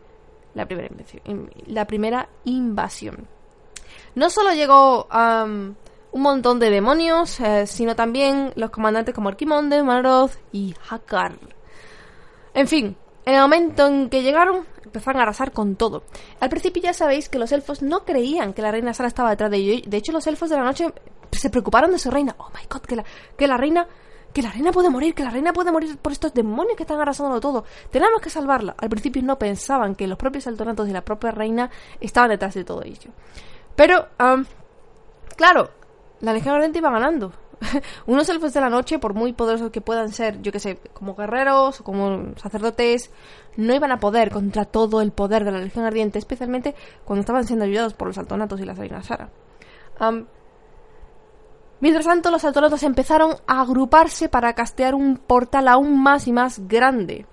la 0.53 1.85
primera, 1.85 2.29
invasión. 2.45 3.27
No 4.15 4.29
solo 4.29 4.53
llegó 4.53 5.07
un 6.11 6.21
montón 6.21 6.59
de 6.59 6.69
demonios, 6.69 7.39
eh, 7.39 7.65
sino 7.65 7.95
también 7.95 8.53
los 8.55 8.69
comandantes 8.69 9.15
como 9.15 9.29
Arquimonde, 9.29 9.81
Maroth 9.81 10.33
y 10.51 10.75
Hakar. 10.89 11.33
En 12.53 12.67
fin, 12.67 12.95
en 13.25 13.33
el 13.33 13.41
momento 13.41 13.87
en 13.87 14.09
que 14.09 14.21
llegaron, 14.21 14.65
empezaron 14.83 15.19
a 15.19 15.23
arrasar 15.23 15.51
con 15.51 15.75
todo. 15.75 16.03
Al 16.39 16.49
principio 16.49 16.83
ya 16.83 16.93
sabéis 16.93 17.29
que 17.29 17.39
los 17.39 17.51
elfos 17.51 17.81
no 17.81 18.05
creían 18.05 18.53
que 18.53 18.61
la 18.61 18.71
reina 18.71 18.93
Sara 18.93 19.07
estaba 19.07 19.31
detrás 19.31 19.49
de 19.49 19.57
ellos. 19.57 19.81
De 19.89 19.97
hecho, 19.97 20.11
los 20.11 20.27
elfos 20.27 20.49
de 20.49 20.57
la 20.57 20.63
noche 20.63 20.93
se 21.31 21.49
preocuparon 21.49 21.91
de 21.91 21.99
su 21.99 22.11
reina. 22.11 22.35
Oh 22.37 22.49
my 22.53 22.65
god, 22.69 22.81
que 22.81 22.95
la, 22.95 23.03
que 23.35 23.47
la 23.47 23.57
reina 23.57 23.87
que 24.33 24.41
la 24.41 24.51
reina 24.51 24.71
puede 24.71 24.89
morir, 24.89 25.13
que 25.13 25.23
la 25.23 25.29
reina 25.29 25.53
puede 25.53 25.71
morir 25.71 25.97
por 25.97 26.11
estos 26.11 26.33
demonios 26.33 26.75
que 26.75 26.83
están 26.83 26.99
arrasándolo 26.99 27.39
todo. 27.39 27.63
Tenemos 27.91 28.19
que 28.19 28.29
salvarla. 28.29 28.75
Al 28.77 28.89
principio 28.89 29.21
no 29.21 29.37
pensaban 29.37 29.95
que 29.95 30.07
los 30.07 30.17
propios 30.17 30.47
altonatos 30.47 30.89
y 30.89 30.91
la 30.91 31.01
propia 31.01 31.31
reina 31.31 31.69
estaban 31.99 32.29
detrás 32.29 32.55
de 32.55 32.63
todo 32.63 32.81
ello. 32.83 33.11
Pero, 33.75 34.07
claro, 35.35 35.69
la 36.21 36.33
Legión 36.33 36.55
Ardiente 36.55 36.79
iba 36.79 36.91
ganando. 36.91 37.31
Unos 38.07 38.27
elfos 38.29 38.53
de 38.53 38.61
la 38.61 38.69
noche, 38.69 38.99
por 38.99 39.13
muy 39.13 39.33
poderosos 39.33 39.71
que 39.71 39.81
puedan 39.81 40.11
ser, 40.11 40.41
yo 40.41 40.51
que 40.51 40.59
sé, 40.59 40.79
como 40.93 41.15
guerreros 41.15 41.79
o 41.79 41.83
como 41.83 42.35
sacerdotes, 42.37 43.11
no 43.55 43.73
iban 43.73 43.91
a 43.91 43.99
poder 43.99 44.31
contra 44.31 44.65
todo 44.65 45.01
el 45.01 45.11
poder 45.11 45.45
de 45.45 45.51
la 45.51 45.59
Legión 45.59 45.85
Ardiente, 45.85 46.19
especialmente 46.19 46.75
cuando 47.05 47.21
estaban 47.21 47.45
siendo 47.45 47.65
ayudados 47.65 47.93
por 47.93 48.07
los 48.07 48.17
altonatos 48.17 48.59
y 48.59 48.65
la 48.65 48.73
reina 48.73 49.03
Sara. 49.03 49.29
Mientras 51.83 52.05
tanto, 52.05 52.31
los 52.31 52.45
altonatos 52.45 52.81
empezaron 52.83 53.35
a 53.45 53.59
agruparse 53.59 54.29
para 54.29 54.53
castear 54.53 54.95
un 54.95 55.17
portal 55.17 55.67
aún 55.67 56.01
más 56.01 56.29
y 56.29 56.31
más 56.31 56.65
grande 56.65 57.25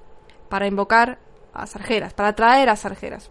para 0.48 0.66
invocar 0.66 1.20
a 1.52 1.68
Sargeras, 1.68 2.14
para 2.14 2.30
atraer 2.30 2.68
a 2.68 2.74
Sargeras. 2.74 3.30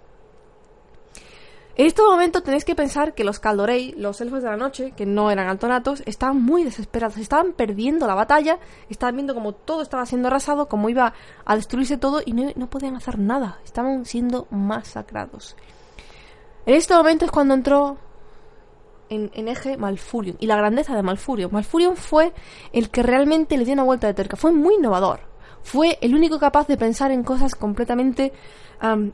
En 1.75 1.87
este 1.87 2.01
momento 2.03 2.41
tenéis 2.41 2.63
que 2.63 2.73
pensar 2.73 3.15
que 3.15 3.25
los 3.25 3.41
Caldorei, 3.41 3.91
los 3.97 4.21
elfos 4.21 4.43
de 4.43 4.49
la 4.49 4.55
noche, 4.55 4.93
que 4.95 5.05
no 5.05 5.29
eran 5.29 5.49
altonatos, 5.49 6.03
estaban 6.05 6.41
muy 6.41 6.63
desesperados, 6.63 7.17
estaban 7.17 7.51
perdiendo 7.51 8.07
la 8.07 8.15
batalla, 8.15 8.57
estaban 8.89 9.17
viendo 9.17 9.33
como 9.33 9.51
todo 9.51 9.81
estaba 9.81 10.05
siendo 10.05 10.29
arrasado, 10.29 10.69
como 10.69 10.87
iba 10.87 11.13
a 11.43 11.55
destruirse 11.57 11.97
todo 11.97 12.21
y 12.25 12.31
no 12.31 12.69
podían 12.69 12.95
hacer 12.95 13.19
nada, 13.19 13.59
estaban 13.65 14.05
siendo 14.05 14.47
masacrados. 14.51 15.57
En 16.65 16.75
este 16.75 16.93
momento 16.93 17.25
es 17.25 17.31
cuando 17.31 17.55
entró 17.55 17.97
en, 19.09 19.47
eje 19.47 19.77
Malfurion 19.77 20.37
y 20.39 20.47
la 20.47 20.55
grandeza 20.55 20.95
de 20.95 21.03
Malfurion. 21.03 21.51
Malfurion 21.51 21.95
fue 21.95 22.33
el 22.73 22.89
que 22.89 23.03
realmente 23.03 23.57
le 23.57 23.65
dio 23.65 23.73
una 23.73 23.83
vuelta 23.83 24.07
de 24.07 24.13
terca, 24.13 24.37
fue 24.37 24.51
muy 24.51 24.75
innovador. 24.75 25.21
Fue 25.61 25.97
el 26.01 26.15
único 26.15 26.39
capaz 26.39 26.67
de 26.67 26.77
pensar 26.77 27.11
en 27.11 27.23
cosas 27.23 27.53
completamente 27.55 28.31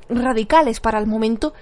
radicales 0.09 0.79
para 0.79 0.99
el 0.99 1.07
momento 1.07 1.53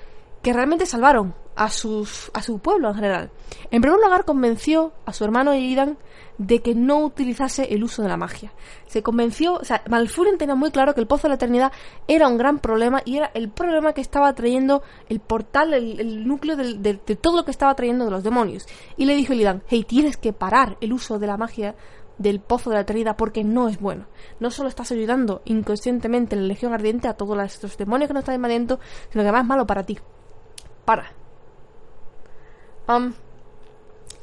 que 0.42 0.52
realmente 0.52 0.86
salvaron 0.86 1.34
a, 1.55 1.69
sus, 1.69 2.31
a 2.33 2.41
su 2.41 2.60
pueblo 2.60 2.89
en 2.89 2.95
general. 2.95 3.31
En 3.72 3.81
primer 3.81 4.00
lugar, 4.00 4.25
convenció 4.25 4.93
a 5.05 5.13
su 5.13 5.24
hermano 5.24 5.53
Illidan 5.53 5.98
de 6.38 6.62
que 6.62 6.75
no 6.75 7.00
utilizase 7.00 7.74
el 7.74 7.83
uso 7.83 8.01
de 8.01 8.10
la 8.10 8.17
magia. 8.17 8.53
Se 8.88 9.03
convenció, 9.03 9.55
o 9.55 9.63
sea, 9.63 9.83
Malfurion 9.89 10.38
tenía 10.38 10.55
muy 10.55 10.72
claro 10.72 10.93
que 10.93 11.01
el 11.01 11.07
Pozo 11.07 11.24
de 11.24 11.29
la 11.29 11.36
Eternidad 11.36 11.72
era 12.07 12.27
un 12.27 12.38
gran 12.38 12.60
problema 12.60 13.01
y 13.05 13.17
era 13.17 13.31
el 13.33 13.50
problema 13.50 13.93
que 13.93 14.01
estaba 14.01 14.33
trayendo 14.33 14.83
el 15.10 15.19
portal, 15.19 15.74
el, 15.74 16.27
núcleo 16.27 16.55
de, 16.55 16.95
todo 17.22 17.38
lo 17.38 17.45
que 17.45 17.51
estaba 17.51 17.75
trayendo 17.75 18.05
de 18.05 18.12
los 18.12 18.24
demonios. 18.24 18.65
Y 18.98 19.05
le 19.05 19.15
dijo 19.15 19.33
Illidan, 19.33 19.63
hey, 19.67 19.86
tienes 19.88 20.17
que 20.17 20.33
parar 20.33 20.77
el 20.81 20.93
uso 20.93 21.19
de 21.19 21.27
la 21.27 21.38
magia 21.38 21.75
del 22.17 22.39
pozo 22.39 22.69
de 22.69 22.75
la 22.75 22.81
eternidad 22.81 23.15
porque 23.15 23.43
no 23.43 23.69
es 23.69 23.79
bueno. 23.79 24.05
No 24.39 24.51
solo 24.51 24.69
estás 24.69 24.91
ayudando 24.91 25.41
inconscientemente 25.45 26.36
en 26.36 26.43
la 26.43 26.48
Legión 26.48 26.74
Ardiente 26.74 27.07
a 27.07 27.13
todos 27.13 27.38
los 27.38 27.77
demonios 27.77 28.07
que 28.07 28.13
nos 28.13 28.22
están 28.22 28.36
invadiendo, 28.36 28.79
sino 29.10 29.24
que 29.24 29.29
además 29.29 29.43
es 29.43 29.48
malo 29.48 29.67
para 29.67 29.83
ti. 29.83 30.00
Para. 30.86 31.23
Um, 32.88 33.13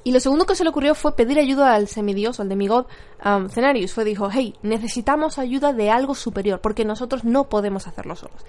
y 0.03 0.13
lo 0.13 0.21
segundo 0.21 0.47
que 0.47 0.55
se 0.55 0.65
le 0.65 0.71
ocurrió 0.71 0.95
fue 0.95 1.15
pedir 1.15 1.39
ayuda 1.39 1.75
al 1.75 1.87
semidios, 1.87 2.41
al 2.41 2.49
demigod 2.49 2.87
um, 3.25 3.49
Cenarius. 3.51 3.93
Fue 3.93 4.05
dijo, 4.05 4.31
hey, 4.33 4.55
necesitamos 4.63 5.39
ayuda 5.39 5.73
de 5.73 5.91
algo 5.91 6.15
superior, 6.15 6.61
porque 6.61 6.85
nosotros 6.85 7.25
no 7.25 7.49
podemos 7.49 7.87
hacerlo 7.87 8.17
solos. 8.17 8.45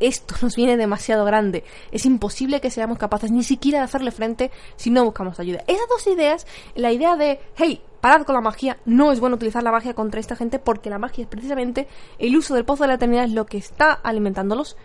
Esto 0.00 0.34
nos 0.42 0.56
viene 0.56 0.76
demasiado 0.76 1.24
grande. 1.24 1.64
Es 1.92 2.06
imposible 2.06 2.60
que 2.60 2.70
seamos 2.70 2.98
capaces 2.98 3.30
ni 3.30 3.44
siquiera 3.44 3.78
de 3.78 3.84
hacerle 3.84 4.10
frente 4.10 4.50
si 4.74 4.90
no 4.90 5.04
buscamos 5.04 5.38
ayuda. 5.38 5.62
Esas 5.68 5.88
dos 5.88 6.06
ideas, 6.08 6.46
la 6.74 6.92
idea 6.92 7.16
de, 7.16 7.40
hey, 7.56 7.80
parad 8.00 8.26
con 8.26 8.34
la 8.34 8.40
magia, 8.40 8.78
no 8.84 9.12
es 9.12 9.20
bueno 9.20 9.36
utilizar 9.36 9.62
la 9.62 9.70
magia 9.70 9.94
contra 9.94 10.20
esta 10.20 10.34
gente, 10.34 10.58
porque 10.58 10.90
la 10.90 10.98
magia 10.98 11.22
es 11.22 11.28
precisamente 11.28 11.86
el 12.18 12.36
uso 12.36 12.54
del 12.54 12.64
pozo 12.64 12.82
de 12.82 12.88
la 12.88 12.94
eternidad 12.94 13.24
es 13.24 13.32
lo 13.32 13.46
que 13.46 13.58
está 13.58 13.92
alimentándolos. 13.92 14.76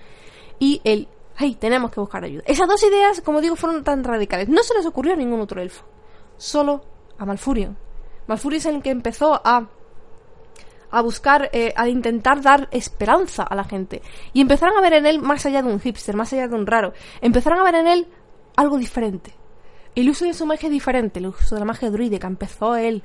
Y 0.60 0.82
el 0.84 1.08
hey, 1.38 1.58
tenemos 1.60 1.92
que 1.92 2.00
buscar 2.00 2.24
ayuda. 2.24 2.44
Esas 2.46 2.68
dos 2.68 2.84
ideas, 2.84 3.22
como 3.22 3.42
digo, 3.42 3.56
fueron 3.56 3.84
tan 3.84 4.04
radicales. 4.04 4.50
No 4.50 4.64
se 4.64 4.74
les 4.74 4.86
ocurrió 4.86 5.14
a 5.14 5.18
ningún 5.18 5.42
otro 5.42 5.62
elfo 5.62 5.86
solo 6.38 6.84
a 7.18 7.26
Malfurion. 7.26 7.78
Malfurion 8.28 8.60
es 8.60 8.66
el 8.66 8.82
que 8.82 8.90
empezó 8.90 9.40
a 9.44 9.68
a 10.92 11.02
buscar, 11.02 11.50
eh, 11.54 11.74
a 11.76 11.88
intentar 11.88 12.42
dar 12.42 12.68
esperanza 12.72 13.44
a 13.44 13.56
la 13.56 13.64
gente. 13.64 14.02
Y 14.34 14.42
empezaron 14.42 14.78
a 14.78 14.82
ver 14.82 14.94
en 14.94 15.06
él 15.06 15.20
más 15.20 15.46
allá 15.46 15.62
de 15.62 15.72
un 15.72 15.80
hipster, 15.80 16.16
más 16.16 16.32
allá 16.34 16.48
de 16.48 16.56
un 16.56 16.68
raro. 16.68 16.94
Empezaron 17.22 17.60
a 17.60 17.64
ver 17.64 17.76
en 17.76 17.88
él 17.88 18.08
algo 18.56 18.78
diferente. 18.78 19.34
El 19.96 20.10
uso 20.10 20.26
de 20.26 20.34
su 20.34 20.46
magia 20.46 20.70
diferente, 20.70 21.20
el 21.20 21.28
uso 21.28 21.56
de 21.56 21.60
la 21.60 21.66
magia 21.66 21.90
druídica. 21.90 22.28
Empezó 22.28 22.76
él 22.76 23.04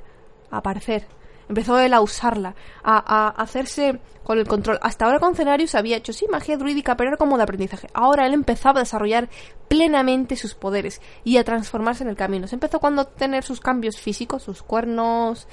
a 0.51 0.57
aparecer. 0.57 1.07
Empezó 1.49 1.79
él 1.79 1.93
a 1.93 2.01
usarla, 2.01 2.55
a, 2.83 3.29
hacerse 3.29 3.99
con 4.23 4.37
el 4.37 4.47
control. 4.47 4.79
Hasta 4.81 5.05
ahora 5.05 5.19
con 5.19 5.35
Cenarius 5.35 5.75
había 5.75 5.97
hecho, 5.97 6.11
sí, 6.11 6.25
magia 6.29 6.57
druídica, 6.57 6.97
pero 6.97 7.09
era 7.09 7.17
como 7.17 7.37
de 7.37 7.43
aprendizaje. 7.43 7.87
Ahora 7.93 8.25
él 8.25 8.33
empezaba 8.33 8.79
a 8.79 8.83
desarrollar 8.83 9.29
plenamente 9.67 10.35
sus 10.35 10.55
poderes 10.55 11.01
y 11.23 11.37
a 11.37 11.43
transformarse 11.43 12.03
en 12.03 12.09
el 12.09 12.17
camino. 12.17 12.47
Se 12.47 12.55
empezó 12.55 12.79
cuando 12.79 13.05
tener 13.05 13.43
sus 13.43 13.61
cambios 13.61 13.97
físicos, 13.97 14.43
sus 14.43 14.61
cuernos, 14.61 15.47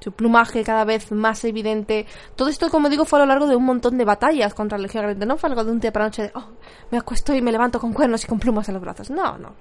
su 0.00 0.12
plumaje 0.12 0.64
cada 0.64 0.84
vez 0.84 1.12
más 1.12 1.44
evidente. 1.44 2.06
Todo 2.36 2.48
esto, 2.48 2.70
como 2.70 2.88
digo, 2.88 3.04
fue 3.04 3.18
a 3.18 3.22
lo 3.22 3.26
largo 3.26 3.46
de 3.46 3.56
un 3.56 3.64
montón 3.64 3.98
de 3.98 4.04
batallas 4.04 4.54
contra 4.54 4.78
la 4.78 4.82
Legión 4.82 5.04
Grande. 5.04 5.26
No 5.26 5.36
fue 5.36 5.50
algo 5.50 5.64
de 5.64 5.72
un 5.72 5.80
día 5.80 5.92
para 5.92 6.06
noche 6.06 6.22
de, 6.22 6.32
oh, 6.34 6.48
me 6.90 6.98
acuesto 6.98 7.34
y 7.34 7.42
me 7.42 7.52
levanto 7.52 7.78
con 7.78 7.92
cuernos 7.92 8.24
y 8.24 8.26
con 8.26 8.38
plumas 8.38 8.68
en 8.68 8.74
los 8.74 8.82
brazos. 8.82 9.10
No, 9.10 9.38
no. 9.38 9.54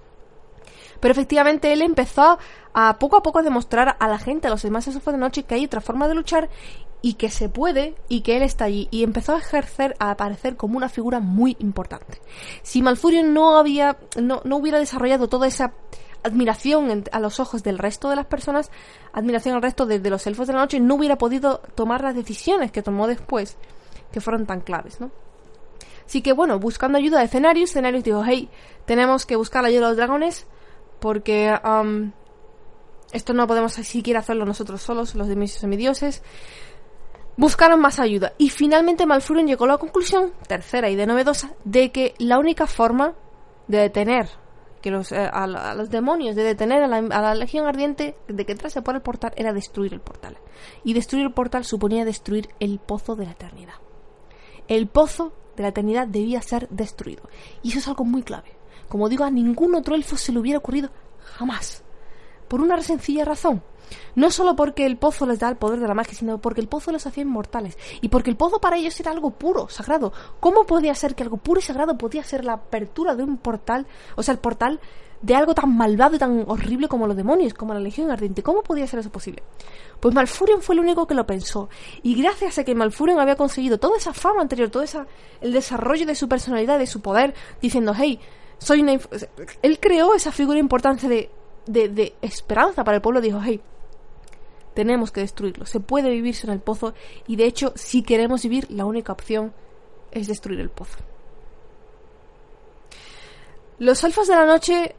Pero 0.99 1.11
efectivamente 1.11 1.71
él 1.71 1.81
empezó 1.81 2.37
a 2.73 2.99
poco 2.99 3.17
a 3.17 3.23
poco 3.23 3.41
demostrar 3.41 3.95
a 3.99 4.07
la 4.07 4.19
gente, 4.19 4.47
a 4.47 4.51
los 4.51 4.61
demás 4.61 4.89
fue 5.01 5.13
de 5.13 5.19
noche, 5.19 5.43
que 5.43 5.55
hay 5.55 5.65
otra 5.65 5.81
forma 5.81 6.07
de 6.07 6.15
luchar 6.15 6.49
y 7.01 7.13
que 7.13 7.29
se 7.29 7.47
puede 7.49 7.95
y 8.09 8.21
que 8.21 8.37
él 8.37 8.43
está 8.43 8.65
allí. 8.65 8.87
Y 8.91 9.03
empezó 9.03 9.33
a 9.33 9.39
ejercer, 9.39 9.95
a 9.99 10.11
aparecer 10.11 10.57
como 10.57 10.77
una 10.77 10.89
figura 10.89 11.19
muy 11.19 11.55
importante. 11.59 12.21
Si 12.61 12.81
Malfurion 12.81 13.33
no 13.33 13.57
había, 13.57 13.97
no, 14.19 14.41
no 14.43 14.57
hubiera 14.57 14.79
desarrollado 14.79 15.29
toda 15.29 15.47
esa 15.47 15.73
admiración 16.23 17.05
a 17.11 17.19
los 17.19 17.39
ojos 17.39 17.63
del 17.63 17.77
resto 17.77 18.09
de 18.09 18.15
las 18.15 18.25
personas, 18.25 18.71
admiración 19.13 19.55
al 19.55 19.61
resto 19.61 19.85
de, 19.85 19.99
los 20.09 20.25
elfos 20.27 20.47
de 20.47 20.53
la 20.53 20.59
noche, 20.59 20.79
no 20.79 20.95
hubiera 20.95 21.17
podido 21.17 21.59
tomar 21.75 22.01
las 22.01 22.15
decisiones 22.15 22.71
que 22.71 22.81
tomó 22.81 23.07
después, 23.07 23.57
que 24.11 24.21
fueron 24.21 24.45
tan 24.45 24.61
claves, 24.61 24.99
¿no? 24.99 25.11
Así 26.05 26.21
que 26.21 26.33
bueno, 26.33 26.59
buscando 26.59 26.97
ayuda 26.97 27.19
de 27.19 27.27
Cenarius, 27.27 27.71
Cenarius 27.71 28.03
dijo, 28.03 28.23
hey, 28.25 28.49
tenemos 28.85 29.25
que 29.25 29.35
buscar 29.35 29.61
la 29.61 29.69
ayuda 29.69 29.81
de 29.81 29.87
los 29.89 29.97
dragones, 29.97 30.47
porque 30.99 31.53
um, 31.63 32.11
esto 33.11 33.33
no 33.33 33.47
podemos 33.47 33.73
siquiera 33.73 34.19
hacerlo 34.19 34.45
nosotros 34.45 34.81
solos, 34.81 35.15
los 35.15 35.27
semidioses. 35.51 36.21
Buscaron 37.37 37.79
más 37.79 37.99
ayuda 37.99 38.33
y 38.37 38.49
finalmente 38.49 39.05
Malfurion 39.05 39.47
llegó 39.47 39.65
a 39.65 39.69
la 39.69 39.77
conclusión, 39.77 40.33
tercera 40.47 40.89
y 40.89 40.95
de 40.95 41.07
novedosa, 41.07 41.53
de 41.63 41.91
que 41.91 42.13
la 42.17 42.37
única 42.37 42.67
forma 42.67 43.15
de 43.67 43.77
detener 43.77 44.29
eh, 44.83 45.29
a, 45.31 45.75
los 45.75 45.89
demonios, 45.89 46.35
de 46.35 46.43
detener 46.43 46.83
a 46.83 46.87
la, 46.87 47.35
Legión 47.35 47.67
Ardiente 47.67 48.15
de 48.27 48.45
que 48.45 48.53
entrase 48.53 48.81
por 48.81 48.95
el 48.95 49.01
portal 49.01 49.33
era 49.35 49.51
destruir 49.51 49.93
el 49.93 49.99
portal. 49.99 50.37
Y 50.83 50.93
destruir 50.93 51.25
el 51.25 51.33
portal 51.33 51.65
suponía 51.65 52.05
destruir 52.05 52.49
el 52.59 52.79
pozo 52.79 53.15
de 53.15 53.25
la 53.25 53.31
eternidad. 53.31 53.75
El 54.67 54.87
pozo 54.87 55.33
de 55.57 55.63
la 55.63 55.69
eternidad 55.69 56.07
debía 56.07 56.41
ser 56.41 56.69
destruido. 56.69 57.23
Y 57.61 57.69
eso 57.69 57.79
es 57.79 57.87
algo 57.87 58.05
muy 58.05 58.23
clave. 58.23 58.58
Como 58.89 59.07
digo, 59.07 59.23
a 59.23 59.31
ningún 59.31 59.75
otro 59.75 59.95
elfo 59.95 60.17
se 60.17 60.31
le 60.31 60.39
hubiera 60.39 60.59
ocurrido 60.59 60.89
jamás. 61.37 61.83
Por 62.47 62.59
una 62.61 62.81
sencilla 62.81 63.23
razón. 63.23 63.61
No 64.15 64.29
solo 64.31 64.55
porque 64.55 64.85
el 64.85 64.97
pozo 64.97 65.25
les 65.25 65.39
da 65.39 65.49
el 65.49 65.55
poder 65.55 65.79
de 65.79 65.87
la 65.87 65.93
magia, 65.93 66.13
sino 66.13 66.39
porque 66.39 66.61
el 66.61 66.67
pozo 66.67 66.91
los 66.91 67.05
hacía 67.05 67.23
inmortales. 67.23 67.77
Y 68.01 68.09
porque 68.09 68.29
el 68.29 68.35
pozo 68.35 68.59
para 68.59 68.77
ellos 68.77 68.99
era 68.99 69.11
algo 69.11 69.31
puro, 69.31 69.69
sagrado. 69.69 70.11
¿Cómo 70.39 70.65
podía 70.65 70.93
ser 70.95 71.15
que 71.15 71.23
algo 71.23 71.37
puro 71.37 71.59
y 71.59 71.63
sagrado 71.63 71.97
podía 71.97 72.23
ser 72.23 72.45
la 72.45 72.53
apertura 72.53 73.15
de 73.15 73.23
un 73.23 73.37
portal? 73.37 73.87
O 74.15 74.23
sea, 74.23 74.33
el 74.33 74.39
portal 74.39 74.79
de 75.21 75.35
algo 75.35 75.53
tan 75.53 75.75
malvado 75.75 76.15
y 76.15 76.19
tan 76.19 76.45
horrible 76.47 76.87
como 76.87 77.05
los 77.05 77.15
demonios, 77.15 77.53
como 77.53 77.73
la 77.73 77.79
Legión 77.79 78.09
Ardiente. 78.09 78.43
¿Cómo 78.43 78.63
podía 78.63 78.87
ser 78.87 78.99
eso 78.99 79.11
posible? 79.11 79.43
Pues 79.99 80.15
Malfurion 80.15 80.61
fue 80.61 80.75
el 80.75 80.81
único 80.81 81.07
que 81.07 81.13
lo 81.13 81.25
pensó. 81.25 81.69
Y 82.03 82.21
gracias 82.21 82.57
a 82.57 82.63
que 82.63 82.73
Malfurion 82.73 83.19
había 83.19 83.35
conseguido 83.35 83.79
toda 83.79 83.97
esa 83.97 84.13
fama 84.13 84.41
anterior, 84.41 84.69
todo 84.69 84.83
esa, 84.83 85.07
el 85.41 85.51
desarrollo 85.51 86.05
de 86.05 86.15
su 86.15 86.29
personalidad, 86.29 86.79
de 86.79 86.87
su 86.87 87.01
poder, 87.01 87.33
diciendo, 87.61 87.93
hey, 87.95 88.19
soy 88.59 88.81
una... 88.81 88.97
Él 89.61 89.79
creó 89.79 90.13
esa 90.13 90.31
figura 90.31 90.59
importante 90.59 91.07
de, 91.07 91.29
de, 91.65 92.13
esperanza 92.21 92.83
para 92.83 92.97
el 92.97 93.01
pueblo. 93.01 93.21
Dijo, 93.21 93.39
hey, 93.43 93.61
tenemos 94.73 95.11
que 95.11 95.21
destruirlo. 95.21 95.65
Se 95.65 95.79
puede 95.79 96.09
vivirse 96.09 96.45
en 96.45 96.53
el 96.53 96.59
pozo 96.59 96.93
y 97.27 97.35
de 97.35 97.45
hecho, 97.45 97.73
si 97.75 98.03
queremos 98.03 98.43
vivir, 98.43 98.69
la 98.69 98.85
única 98.85 99.11
opción 99.11 99.53
es 100.11 100.27
destruir 100.27 100.59
el 100.59 100.69
pozo. 100.69 100.97
Los 103.79 104.03
alfas 104.03 104.27
de 104.27 104.35
la 104.35 104.45
noche 104.45 104.95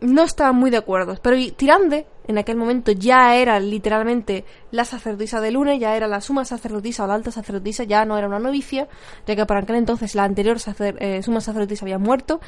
no 0.00 0.22
estaban 0.22 0.56
muy 0.56 0.70
de 0.70 0.76
acuerdo, 0.76 1.16
pero 1.22 1.36
Tirande, 1.56 2.06
en 2.28 2.38
aquel 2.38 2.56
momento 2.56 2.92
ya 2.92 3.36
era 3.36 3.58
literalmente 3.60 4.44
la 4.70 4.84
sacerdotisa 4.84 5.40
de 5.40 5.50
Lune, 5.50 5.78
ya 5.78 5.96
era 5.96 6.06
la 6.06 6.20
suma 6.20 6.44
sacerdotisa 6.44 7.04
o 7.04 7.06
la 7.06 7.14
alta 7.14 7.30
sacerdotisa, 7.30 7.84
ya 7.84 8.04
no 8.04 8.16
era 8.16 8.26
una 8.26 8.38
novicia, 8.38 8.88
ya 9.26 9.36
que 9.36 9.46
por 9.46 9.56
aquel 9.56 9.76
entonces 9.76 10.14
la 10.14 10.24
anterior 10.24 10.58
eh, 10.98 11.22
suma 11.22 11.40
sacerdotisa 11.40 11.84
había 11.84 11.98
muerto 11.98 12.40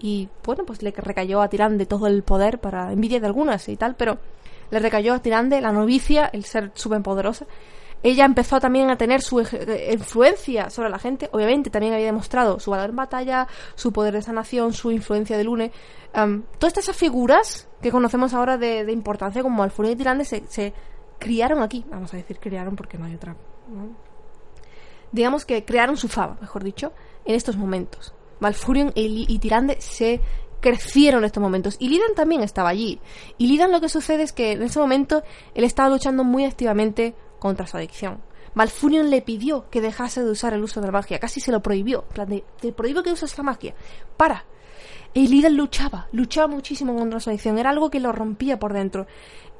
y 0.00 0.28
bueno, 0.44 0.64
pues 0.64 0.82
le 0.82 0.92
recayó 0.92 1.42
a 1.42 1.48
Tirande 1.48 1.86
todo 1.86 2.06
el 2.06 2.22
poder 2.22 2.58
para 2.58 2.92
envidia 2.92 3.20
de 3.20 3.26
algunas 3.26 3.68
y 3.68 3.76
tal, 3.76 3.96
pero 3.96 4.18
le 4.70 4.78
recayó 4.78 5.14
a 5.14 5.18
Tirande 5.20 5.60
la 5.60 5.72
novicia, 5.72 6.30
el 6.32 6.44
ser 6.44 6.70
súper 6.74 7.02
poderosa. 7.02 7.46
Ella 8.02 8.24
empezó 8.24 8.60
también 8.60 8.90
a 8.90 8.96
tener 8.96 9.22
su 9.22 9.40
eh, 9.40 9.90
influencia 9.92 10.70
sobre 10.70 10.90
la 10.90 10.98
gente. 10.98 11.28
Obviamente 11.32 11.70
también 11.70 11.94
había 11.94 12.06
demostrado 12.06 12.60
su 12.60 12.70
valor 12.70 12.90
en 12.90 12.96
batalla, 12.96 13.48
su 13.74 13.92
poder 13.92 14.14
de 14.14 14.22
sanación, 14.22 14.72
su 14.72 14.90
influencia 14.90 15.36
de 15.36 15.44
Lune. 15.44 15.72
todas 16.12 16.78
estas 16.78 16.96
figuras 16.96 17.68
que 17.82 17.90
conocemos 17.90 18.34
ahora 18.34 18.56
de, 18.56 18.90
importancia 18.92 19.42
como 19.42 19.56
Malfurion 19.58 19.94
y 19.94 19.96
Tirande 19.96 20.24
se, 20.24 20.72
criaron 21.18 21.62
aquí. 21.62 21.84
Vamos 21.90 22.14
a 22.14 22.16
decir 22.16 22.38
criaron 22.38 22.76
porque 22.76 22.98
no 22.98 23.06
hay 23.06 23.14
otra. 23.14 23.36
Digamos 25.10 25.44
que 25.44 25.64
crearon 25.64 25.96
su 25.96 26.08
fama, 26.08 26.36
mejor 26.40 26.62
dicho, 26.62 26.92
en 27.24 27.34
estos 27.34 27.56
momentos. 27.56 28.14
Malfurion 28.40 28.92
y, 28.94 29.38
Tirande 29.38 29.80
se 29.80 30.20
crecieron 30.60 31.20
en 31.20 31.26
estos 31.26 31.42
momentos. 31.42 31.76
Y 31.78 31.88
Lidan 31.88 32.14
también 32.14 32.42
estaba 32.42 32.68
allí. 32.68 33.00
Y 33.38 33.46
Lidan 33.46 33.72
lo 33.72 33.80
que 33.80 33.88
sucede 33.88 34.22
es 34.22 34.32
que 34.32 34.52
en 34.52 34.62
ese 34.62 34.78
momento 34.78 35.22
él 35.54 35.64
estaba 35.64 35.88
luchando 35.88 36.24
muy 36.24 36.44
activamente 36.44 37.14
contra 37.38 37.66
su 37.66 37.76
adicción. 37.76 38.20
Malfurion 38.54 39.10
le 39.10 39.22
pidió 39.22 39.68
que 39.70 39.80
dejase 39.80 40.22
de 40.22 40.30
usar 40.30 40.52
el 40.52 40.62
uso 40.62 40.80
de 40.80 40.86
la 40.86 40.92
magia, 40.92 41.18
casi 41.18 41.40
se 41.40 41.52
lo 41.52 41.60
prohibió. 41.60 42.02
Plan, 42.02 42.28
de, 42.28 42.44
te 42.60 42.72
prohíbo 42.72 43.02
que 43.02 43.12
uses 43.12 43.36
la 43.36 43.44
magia. 43.44 43.74
Para. 44.16 44.44
Y 45.14 45.28
Lidan 45.28 45.56
luchaba, 45.56 46.08
luchaba 46.12 46.48
muchísimo 46.48 46.94
contra 46.96 47.20
su 47.20 47.30
adicción. 47.30 47.58
Era 47.58 47.70
algo 47.70 47.90
que 47.90 48.00
lo 48.00 48.12
rompía 48.12 48.58
por 48.58 48.72
dentro. 48.72 49.06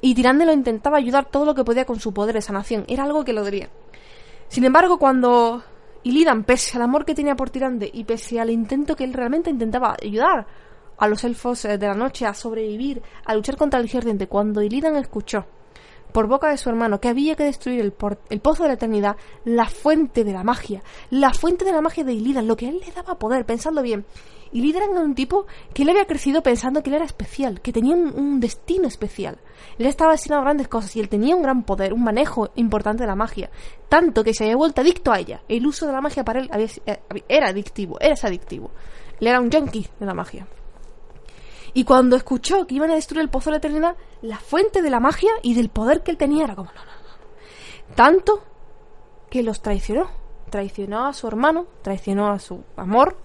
Y 0.01 0.15
Tirande 0.15 0.45
lo 0.45 0.53
intentaba 0.53 0.97
ayudar 0.97 1.25
todo 1.25 1.45
lo 1.45 1.55
que 1.55 1.63
podía 1.63 1.85
con 1.85 1.99
su 1.99 2.13
poder 2.13 2.35
de 2.35 2.41
sanación. 2.41 2.85
Era 2.87 3.03
algo 3.03 3.23
que 3.25 3.33
lo 3.33 3.43
diría. 3.43 3.69
Sin 4.47 4.63
embargo, 4.63 4.97
cuando 4.97 5.63
Illidan, 6.03 6.43
pese 6.43 6.77
al 6.77 6.83
amor 6.83 7.05
que 7.05 7.15
tenía 7.15 7.35
por 7.35 7.49
Tirande 7.49 7.89
y 7.91 8.03
pese 8.03 8.39
al 8.39 8.49
intento 8.49 8.95
que 8.95 9.03
él 9.03 9.13
realmente 9.13 9.49
intentaba 9.49 9.97
ayudar 10.01 10.47
a 10.97 11.07
los 11.07 11.23
elfos 11.23 11.65
eh, 11.65 11.77
de 11.77 11.87
la 11.87 11.93
noche 11.93 12.25
a 12.25 12.33
sobrevivir, 12.33 13.01
a 13.25 13.33
luchar 13.33 13.57
contra 13.57 13.79
el 13.79 13.89
Ardiente, 13.93 14.27
cuando 14.27 14.61
Illidan 14.61 14.95
escuchó 14.97 15.45
por 16.11 16.27
boca 16.27 16.49
de 16.49 16.57
su 16.57 16.69
hermano 16.69 16.99
que 16.99 17.07
había 17.07 17.35
que 17.35 17.43
destruir 17.43 17.79
el, 17.81 17.93
el, 18.29 18.39
pozo 18.39 18.63
de 18.63 18.69
la 18.69 18.75
eternidad, 18.75 19.17
la 19.45 19.65
fuente 19.65 20.23
de 20.23 20.33
la 20.33 20.43
magia, 20.43 20.81
la 21.09 21.33
fuente 21.33 21.65
de 21.65 21.71
la 21.71 21.81
magia 21.81 22.03
de 22.03 22.13
Illidan, 22.13 22.47
lo 22.47 22.57
que 22.57 22.67
él 22.67 22.81
le 22.85 22.91
daba 22.91 23.19
poder, 23.19 23.45
pensando 23.45 23.81
bien. 23.81 24.05
Illidan 24.51 24.91
era 24.91 25.01
un 25.01 25.13
tipo 25.13 25.45
que 25.73 25.83
él 25.83 25.89
había 25.89 26.05
crecido 26.05 26.41
pensando 26.41 26.81
que 26.81 26.89
él 26.89 26.95
era 26.95 27.05
especial, 27.05 27.61
que 27.61 27.71
tenía 27.71 27.95
un, 27.95 28.39
destino 28.39 28.87
especial. 28.87 29.37
Él 29.77 29.85
estaba 29.85 30.13
destinado 30.13 30.41
a 30.41 30.45
grandes 30.45 30.67
cosas 30.67 30.95
y 30.95 30.99
él 30.99 31.09
tenía 31.09 31.35
un 31.35 31.43
gran 31.43 31.63
poder, 31.63 31.93
un 31.93 32.03
manejo 32.03 32.49
importante 32.55 33.03
de 33.03 33.07
la 33.07 33.15
magia, 33.15 33.49
tanto 33.89 34.23
que 34.23 34.33
se 34.33 34.45
había 34.45 34.55
vuelto 34.55 34.81
adicto 34.81 35.11
a 35.11 35.19
ella. 35.19 35.41
El 35.47 35.67
uso 35.67 35.85
de 35.85 35.93
la 35.93 36.01
magia 36.01 36.23
para 36.23 36.39
él 36.39 36.49
eh, 36.85 36.99
era 37.27 37.49
adictivo, 37.49 37.99
era 37.99 38.15
adictivo. 38.21 38.71
Él 39.19 39.27
era 39.27 39.39
un 39.39 39.51
junkie 39.51 39.87
de 39.99 40.05
la 40.05 40.13
magia. 40.13 40.47
Y 41.73 41.83
cuando 41.83 42.15
escuchó 42.15 42.65
que 42.67 42.75
iban 42.75 42.91
a 42.91 42.95
destruir 42.95 43.21
el 43.21 43.29
pozo 43.29 43.49
de 43.49 43.55
la 43.55 43.57
eternidad, 43.57 43.95
la 44.21 44.37
fuente 44.37 44.81
de 44.81 44.89
la 44.89 44.99
magia 44.99 45.31
y 45.41 45.53
del 45.53 45.69
poder 45.69 46.03
que 46.03 46.11
él 46.11 46.17
tenía 46.17 46.43
era 46.43 46.55
como, 46.55 46.71
no, 46.71 46.85
no, 46.85 46.91
no. 46.91 47.95
Tanto 47.95 48.43
que 49.29 49.43
los 49.43 49.61
traicionó. 49.61 50.09
Traicionó 50.49 51.05
a 51.05 51.13
su 51.13 51.27
hermano, 51.27 51.67
traicionó 51.83 52.31
a 52.31 52.39
su 52.39 52.63
amor. 52.75 53.17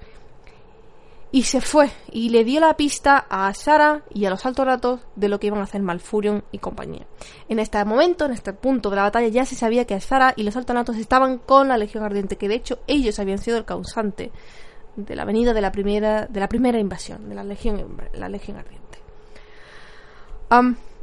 Y 1.32 1.44
se 1.44 1.60
fue 1.60 1.90
y 2.12 2.28
le 2.28 2.44
dio 2.44 2.60
la 2.60 2.76
pista 2.76 3.26
a 3.28 3.52
Sara 3.54 4.04
y 4.10 4.24
a 4.24 4.30
los 4.30 4.46
altos 4.46 4.64
ratos 4.64 5.00
de 5.16 5.28
lo 5.28 5.40
que 5.40 5.48
iban 5.48 5.58
a 5.58 5.64
hacer 5.64 5.82
Malfurion 5.82 6.44
y 6.52 6.58
compañía. 6.58 7.06
En 7.48 7.58
este 7.58 7.84
momento, 7.84 8.26
en 8.26 8.32
este 8.32 8.52
punto 8.52 8.88
de 8.88 8.96
la 8.96 9.02
batalla, 9.02 9.26
ya 9.26 9.44
se 9.44 9.56
sabía 9.56 9.84
que 9.84 10.00
Sara 10.00 10.32
y 10.36 10.44
los 10.44 10.54
altos 10.54 10.76
ratos 10.76 10.96
estaban 10.96 11.38
con 11.38 11.66
la 11.66 11.76
Legión 11.76 12.04
Ardiente, 12.04 12.36
que 12.36 12.46
de 12.46 12.54
hecho 12.54 12.78
ellos 12.86 13.18
habían 13.18 13.38
sido 13.38 13.56
el 13.56 13.64
causante 13.64 14.30
de 14.96 15.16
la 15.16 15.24
venida 15.24 15.52
de 15.52 15.60
la 15.60 15.72
primera, 15.72 16.26
de 16.26 16.40
la 16.40 16.48
primera 16.48 16.78
invasión, 16.78 17.28
de 17.28 17.34
la 17.34 17.44
Legión, 17.44 17.96
la 18.12 18.28
Legión 18.28 18.58
Ardiente. 18.58 18.98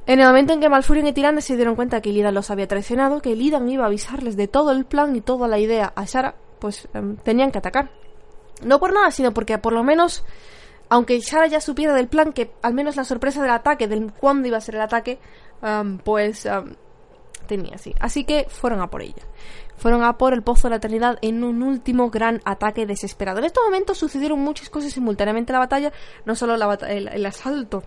en 0.06 0.20
el 0.20 0.28
momento 0.28 0.54
en 0.54 0.62
que 0.62 0.70
Malfurion 0.70 1.08
y 1.08 1.14
Tirande 1.14 1.42
se 1.42 1.56
dieron 1.56 1.76
cuenta 1.76 2.02
que 2.02 2.10
Illidan 2.10 2.34
los 2.34 2.50
había 2.52 2.68
traicionado, 2.68 3.22
que 3.22 3.32
Illidan 3.32 3.70
iba 3.70 3.84
a 3.84 3.88
avisarles 3.88 4.38
de 4.38 4.48
todo 4.48 4.72
el 4.72 4.86
plan 4.86 5.16
y 5.16 5.22
toda 5.22 5.48
la 5.48 5.60
idea 5.60 5.92
a 5.96 6.06
Shara, 6.06 6.36
pues 6.60 6.88
tenían 7.24 7.52
que 7.52 7.58
atacar. 7.58 7.92
No 8.64 8.80
por 8.80 8.94
nada, 8.94 9.12
sino 9.12 9.34
porque 9.34 9.58
por 9.58 9.74
lo 9.74 9.84
menos, 9.84 10.24
aunque 10.90 11.20
Shara 11.20 11.48
ya 11.48 11.60
supiera 11.60 11.94
del 11.94 12.08
plan, 12.08 12.34
que 12.34 12.52
al 12.62 12.74
menos 12.74 12.96
la 12.96 13.04
sorpresa 13.04 13.42
del 13.42 13.52
ataque, 13.52 13.88
del 13.88 14.12
cuándo 14.14 14.48
iba 14.48 14.58
a 14.58 14.62
ser 14.62 14.76
el 14.76 14.82
ataque, 14.82 15.20
pues 16.04 16.48
tenía 17.48 17.76
así. 17.76 17.94
Así 18.00 18.24
que 18.24 18.48
fueron 18.50 18.82
a 18.82 18.90
por 18.90 19.02
ella 19.02 19.24
fueron 19.82 20.04
a 20.04 20.16
por 20.16 20.34
el 20.34 20.44
Pozo 20.44 20.68
de 20.68 20.70
la 20.70 20.76
Eternidad 20.76 21.18
en 21.24 21.44
un 21.44 21.64
último 21.64 22.12
gran 22.12 22.40
ataque 22.46 22.86
desesperado. 22.86 23.40
En 23.40 23.46
estos 23.46 23.64
momentos 23.64 23.98
sucedieron 23.98 24.40
muchas 24.40 24.70
cosas 24.70 24.94
simultáneamente 24.94 25.52
en 25.52 25.56
la 25.56 25.60
batalla, 25.60 25.92
no 26.24 26.36
solo 26.36 26.54
el, 26.54 27.26
asalto 27.26 27.82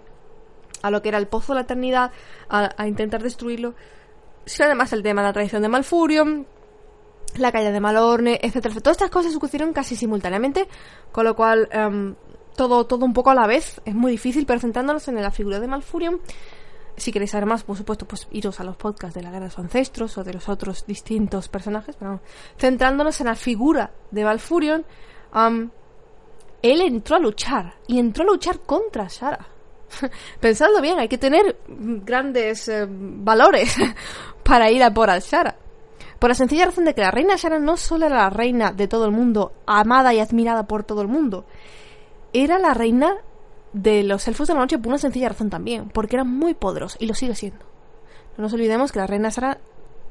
a 0.82 0.90
lo 0.90 1.00
que 1.02 1.10
era 1.10 1.18
el 1.18 1.28
Pozo 1.28 1.52
de 1.52 1.58
la 1.58 1.62
Eternidad, 1.62 2.10
a, 2.48 2.88
intentar 2.88 3.22
destruirlo, 3.22 3.76
sino 4.44 4.66
además 4.66 4.92
el 4.92 5.04
tema 5.04 5.22
de 5.22 5.28
la 5.28 5.32
traición 5.32 5.62
de 5.62 5.68
Malfurion, 5.68 6.48
la 7.36 7.52
calle 7.52 7.70
de 7.70 7.78
Malorne, 7.78 8.40
etcétera. 8.42 8.74
Todas 8.80 8.96
estas 8.96 9.10
cosas 9.10 9.32
sucedieron 9.32 9.72
casi 9.72 9.94
simultáneamente, 9.94 10.66
con 11.12 11.24
lo 11.24 11.36
cual 11.36 11.68
em, 11.70 12.16
todo, 12.56 12.86
todo 12.86 13.06
un 13.06 13.12
poco 13.12 13.30
a 13.30 13.36
la 13.36 13.46
vez 13.46 13.80
es 13.84 13.94
muy 13.94 14.10
difícil, 14.10 14.46
pero 14.46 14.58
centrándonos 14.58 15.06
en 15.06 15.22
la 15.22 15.30
figura 15.30 15.60
de 15.60 15.68
Malfurion, 15.68 16.20
si 16.96 17.12
queréis 17.12 17.32
saber 17.32 17.46
más, 17.46 17.64
por 17.64 17.76
supuesto, 17.76 18.06
pues 18.06 18.28
iros 18.30 18.60
a 18.60 18.64
los 18.64 18.76
podcasts 18.76 19.14
de 19.14 19.22
la 19.22 19.30
guerra 19.30 19.46
de 19.46 19.50
sus 19.50 19.60
ancestros 19.60 20.16
o 20.18 20.24
de 20.24 20.34
los 20.34 20.48
otros 20.48 20.86
distintos 20.86 21.48
personajes. 21.48 21.96
Pero 21.98 22.20
centrándonos 22.58 23.20
en 23.20 23.26
la 23.26 23.34
figura 23.34 23.90
de 24.10 24.24
Valfurion, 24.24 24.84
él 26.62 26.80
entró 26.80 27.16
a 27.16 27.18
luchar 27.18 27.74
y 27.86 27.98
entró 27.98 28.22
a 28.22 28.26
luchar 28.26 28.60
contra 28.60 29.06
Shara. 29.08 29.46
Pensadlo 30.40 30.80
bien, 30.80 30.98
hay 30.98 31.08
que 31.08 31.18
tener 31.18 31.58
grandes 31.68 32.68
eh, 32.68 32.86
valores 32.88 33.76
para 34.42 34.70
ir 34.70 34.82
a 34.82 34.92
por 34.92 35.10
al 35.10 35.20
Shara. 35.20 35.56
Por 36.18 36.30
la 36.30 36.34
sencilla 36.34 36.66
razón 36.66 36.84
de 36.84 36.94
que 36.94 37.02
la 37.02 37.10
reina 37.10 37.36
Shara 37.36 37.58
no 37.58 37.76
solo 37.76 38.06
era 38.06 38.16
la 38.16 38.30
reina 38.30 38.72
de 38.72 38.88
todo 38.88 39.04
el 39.04 39.10
mundo, 39.10 39.52
amada 39.66 40.14
y 40.14 40.20
admirada 40.20 40.66
por 40.66 40.84
todo 40.84 41.02
el 41.02 41.08
mundo, 41.08 41.44
era 42.32 42.58
la 42.58 42.72
reina 42.72 43.18
de 43.74 44.04
los 44.04 44.26
elfos 44.28 44.48
de 44.48 44.54
la 44.54 44.60
noche 44.60 44.78
por 44.78 44.88
una 44.88 44.98
sencilla 44.98 45.28
razón 45.28 45.50
también, 45.50 45.90
porque 45.90 46.16
era 46.16 46.24
muy 46.24 46.54
poderoso 46.54 46.96
y 47.00 47.06
lo 47.06 47.14
sigue 47.14 47.34
siendo. 47.34 47.66
No 48.38 48.44
nos 48.44 48.52
olvidemos 48.54 48.92
que 48.92 49.00
la 49.00 49.06
reina 49.06 49.30
Sara 49.30 49.58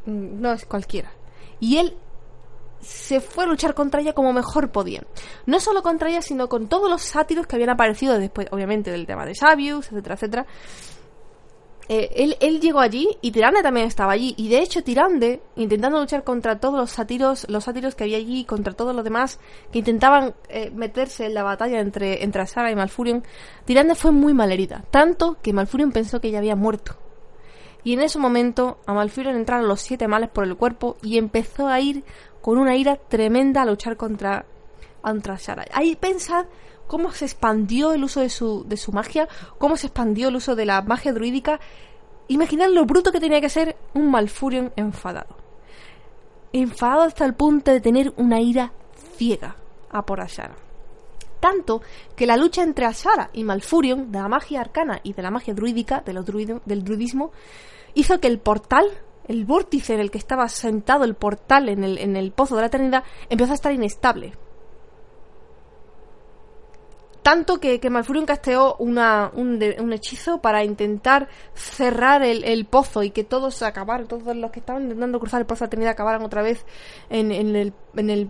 mm, 0.05 0.41
no 0.41 0.51
es 0.51 0.65
cualquiera. 0.65 1.11
Y 1.59 1.77
él 1.77 1.97
se 2.81 3.21
fue 3.21 3.45
a 3.45 3.47
luchar 3.47 3.73
contra 3.73 4.01
ella 4.01 4.13
como 4.13 4.33
mejor 4.33 4.71
podía. 4.71 5.03
No 5.45 5.61
solo 5.61 5.81
contra 5.81 6.09
ella, 6.09 6.21
sino 6.21 6.49
con 6.49 6.67
todos 6.67 6.89
los 6.89 7.01
sátiros 7.01 7.47
que 7.47 7.55
habían 7.55 7.69
aparecido 7.69 8.19
después, 8.19 8.47
obviamente, 8.51 8.91
del 8.91 9.07
tema 9.07 9.25
de 9.25 9.33
Sabius, 9.33 9.87
etcétera, 9.87 10.15
etcétera. 10.15 10.45
Eh, 11.95 12.35
él, 12.39 12.59
llegó 12.59 12.79
allí 12.79 13.07
y 13.21 13.29
Tirande 13.29 13.61
también 13.61 13.85
estaba 13.85 14.13
allí. 14.13 14.33
Y 14.35 14.49
de 14.49 14.63
hecho, 14.63 14.83
Tirande, 14.83 15.43
intentando 15.55 15.99
luchar 15.99 16.23
contra 16.23 16.59
todos 16.59 16.73
los 16.73 16.89
sátiros, 16.89 17.45
los 17.49 17.65
sátiros 17.65 17.93
que 17.93 18.05
había 18.05 18.17
allí, 18.17 18.45
contra 18.45 18.73
todos 18.73 18.95
los 18.95 19.03
demás 19.03 19.39
que 19.71 19.79
intentaban 19.79 20.33
eh, 20.49 20.71
meterse 20.71 21.27
en 21.27 21.35
la 21.35 21.43
batalla 21.43 21.79
entre, 21.79 22.23
entre 22.23 22.43
y 22.71 22.75
Malfurion, 22.75 23.23
Tirande 23.65 23.93
fue 23.93 24.11
muy 24.11 24.33
malherida. 24.33 24.83
Tanto 24.89 25.37
que 25.43 25.53
Malfurion 25.53 25.91
pensó 25.91 26.19
que 26.19 26.29
ella 26.29 26.39
había 26.39 26.55
muerto. 26.55 26.95
Y 27.83 27.93
en 27.93 28.01
ese 28.01 28.17
momento 28.17 28.79
a 28.87 28.93
Malfurion 28.93 29.35
entraron 29.35 29.67
los 29.67 29.81
siete 29.81 30.07
males 30.07 30.29
por 30.29 30.45
el 30.45 30.55
cuerpo 30.55 30.97
y 31.03 31.19
empezó 31.19 31.67
a 31.67 31.79
ir 31.79 32.03
con 32.41 32.57
una 32.57 32.75
ira 32.75 32.95
tremenda 32.95 33.61
a 33.61 33.65
luchar 33.65 33.97
contra, 33.97 34.45
contra 35.01 35.37
Sara. 35.37 35.65
Ahí 35.71 35.95
pensad 35.95 36.47
cómo 36.87 37.11
se 37.11 37.25
expandió 37.25 37.93
el 37.93 38.03
uso 38.03 38.21
de 38.21 38.29
su, 38.29 38.63
de 38.67 38.77
su 38.77 38.91
magia, 38.91 39.27
cómo 39.57 39.77
se 39.77 39.87
expandió 39.87 40.29
el 40.29 40.35
uso 40.35 40.55
de 40.55 40.65
la 40.65 40.81
magia 40.81 41.13
druídica. 41.13 41.59
Imaginad 42.27 42.69
lo 42.69 42.85
bruto 42.85 43.11
que 43.11 43.19
tenía 43.19 43.41
que 43.41 43.49
ser 43.49 43.75
un 43.93 44.09
Malfurion 44.11 44.71
enfadado. 44.75 45.35
Enfadado 46.51 47.01
hasta 47.03 47.25
el 47.25 47.33
punto 47.33 47.71
de 47.71 47.81
tener 47.81 48.13
una 48.17 48.39
ira 48.41 48.71
ciega 49.17 49.55
a 49.91 50.05
por 50.05 50.21
Ashara. 50.21 50.55
Tanto 51.39 51.81
que 52.15 52.25
la 52.25 52.37
lucha 52.37 52.63
entre 52.63 52.85
Ashara 52.85 53.29
y 53.33 53.43
Malfurion, 53.43 54.11
de 54.11 54.19
la 54.19 54.29
magia 54.29 54.61
arcana 54.61 55.01
y 55.03 55.13
de 55.13 55.21
la 55.21 55.31
magia 55.31 55.53
druídica, 55.53 56.01
de 56.01 56.13
del 56.13 56.83
druidismo, 56.83 57.31
hizo 57.95 58.19
que 58.19 58.27
el 58.27 58.39
portal, 58.39 58.85
el 59.27 59.45
vórtice 59.45 59.93
en 59.93 59.99
el 59.99 60.09
que 60.09 60.17
estaba 60.17 60.47
sentado 60.47 61.03
el 61.03 61.15
portal 61.15 61.67
en 61.69 61.83
el, 61.83 61.97
en 61.97 62.15
el 62.15 62.31
pozo 62.31 62.55
de 62.55 62.61
la 62.61 62.67
eternidad, 62.67 63.03
empezó 63.29 63.51
a 63.51 63.55
estar 63.55 63.73
inestable 63.73 64.33
tanto 67.23 67.59
que, 67.59 67.79
que 67.79 67.89
Malfurion 67.89 68.25
casteó 68.25 68.75
una, 68.77 69.31
un, 69.33 69.59
un, 69.79 69.93
hechizo 69.93 70.41
para 70.41 70.63
intentar 70.63 71.29
cerrar 71.55 72.21
el, 72.21 72.65
pozo 72.65 73.01
y 73.01 73.11
que 73.11 73.23
todos 73.23 73.63
acabaran, 73.63 74.07
todos 74.07 74.35
los 74.35 74.51
que 74.51 74.59
estaban 74.59 74.83
intentando 74.83 75.19
cruzar 75.19 75.41
el 75.41 75.47
pozo 75.47 75.65
de 75.65 75.69
Trinidad 75.69 75.93
acabaran 75.93 76.23
otra 76.23 76.41
vez 76.41 76.65
en, 77.09 77.31
el, 77.31 77.73
en 77.95 78.09
el 78.09 78.29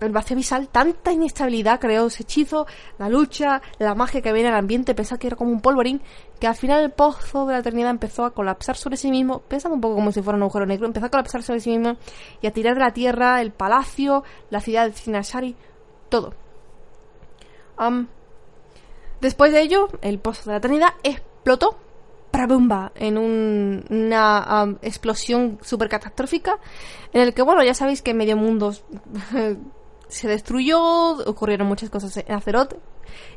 el 0.00 0.12
vacío 0.12 0.34
abisal, 0.34 0.68
tanta 0.68 1.12
inestabilidad 1.12 1.80
creó 1.80 2.06
ese 2.06 2.22
hechizo, 2.22 2.66
la 2.98 3.08
lucha, 3.08 3.62
la 3.78 3.94
magia 3.94 4.20
que 4.20 4.32
viene 4.32 4.48
al 4.48 4.56
ambiente, 4.56 4.94
pensaba 4.94 5.18
que 5.18 5.28
era 5.28 5.36
como 5.36 5.52
un 5.52 5.60
polvorín, 5.60 6.02
que 6.40 6.46
al 6.46 6.54
final 6.54 6.82
el 6.82 6.90
pozo 6.90 7.46
de 7.46 7.54
la 7.54 7.60
eternidad 7.60 7.90
empezó 7.90 8.24
a 8.24 8.32
colapsar 8.32 8.76
sobre 8.76 8.96
sí 8.96 9.10
mismo, 9.10 9.40
pensando 9.40 9.74
un 9.76 9.80
poco 9.80 9.94
como 9.94 10.12
si 10.12 10.22
fuera 10.22 10.36
un 10.36 10.42
agujero 10.42 10.66
negro, 10.66 10.86
empezó 10.86 11.06
a 11.06 11.10
colapsar 11.10 11.42
sobre 11.42 11.60
sí 11.60 11.70
mismo 11.70 11.96
y 12.40 12.46
a 12.46 12.52
tirar 12.52 12.74
de 12.74 12.80
la 12.80 12.92
tierra 12.92 13.40
el 13.40 13.52
palacio, 13.52 14.24
la 14.50 14.60
ciudad 14.60 14.86
de 14.86 14.92
Sinashari, 14.92 15.56
todo. 16.08 16.34
Después 19.22 19.52
de 19.52 19.62
ello, 19.62 19.88
el 20.02 20.18
pozo 20.18 20.42
de 20.44 20.50
la 20.50 20.58
eternidad 20.58 20.90
explotó 21.02 21.78
¡prabumba! 22.30 22.92
en 22.94 23.18
una 23.18 24.76
explosión 24.82 25.58
súper 25.62 25.88
catastrófica 25.88 26.58
en 27.12 27.22
el 27.22 27.34
que, 27.34 27.42
bueno, 27.42 27.62
ya 27.62 27.74
sabéis 27.74 28.02
que 28.02 28.14
medio 28.14 28.36
mundo 28.36 28.74
se 30.08 30.28
destruyó, 30.28 31.12
ocurrieron 31.26 31.68
muchas 31.68 31.88
cosas 31.88 32.16
en 32.16 32.32
Azeroth. 32.32 32.74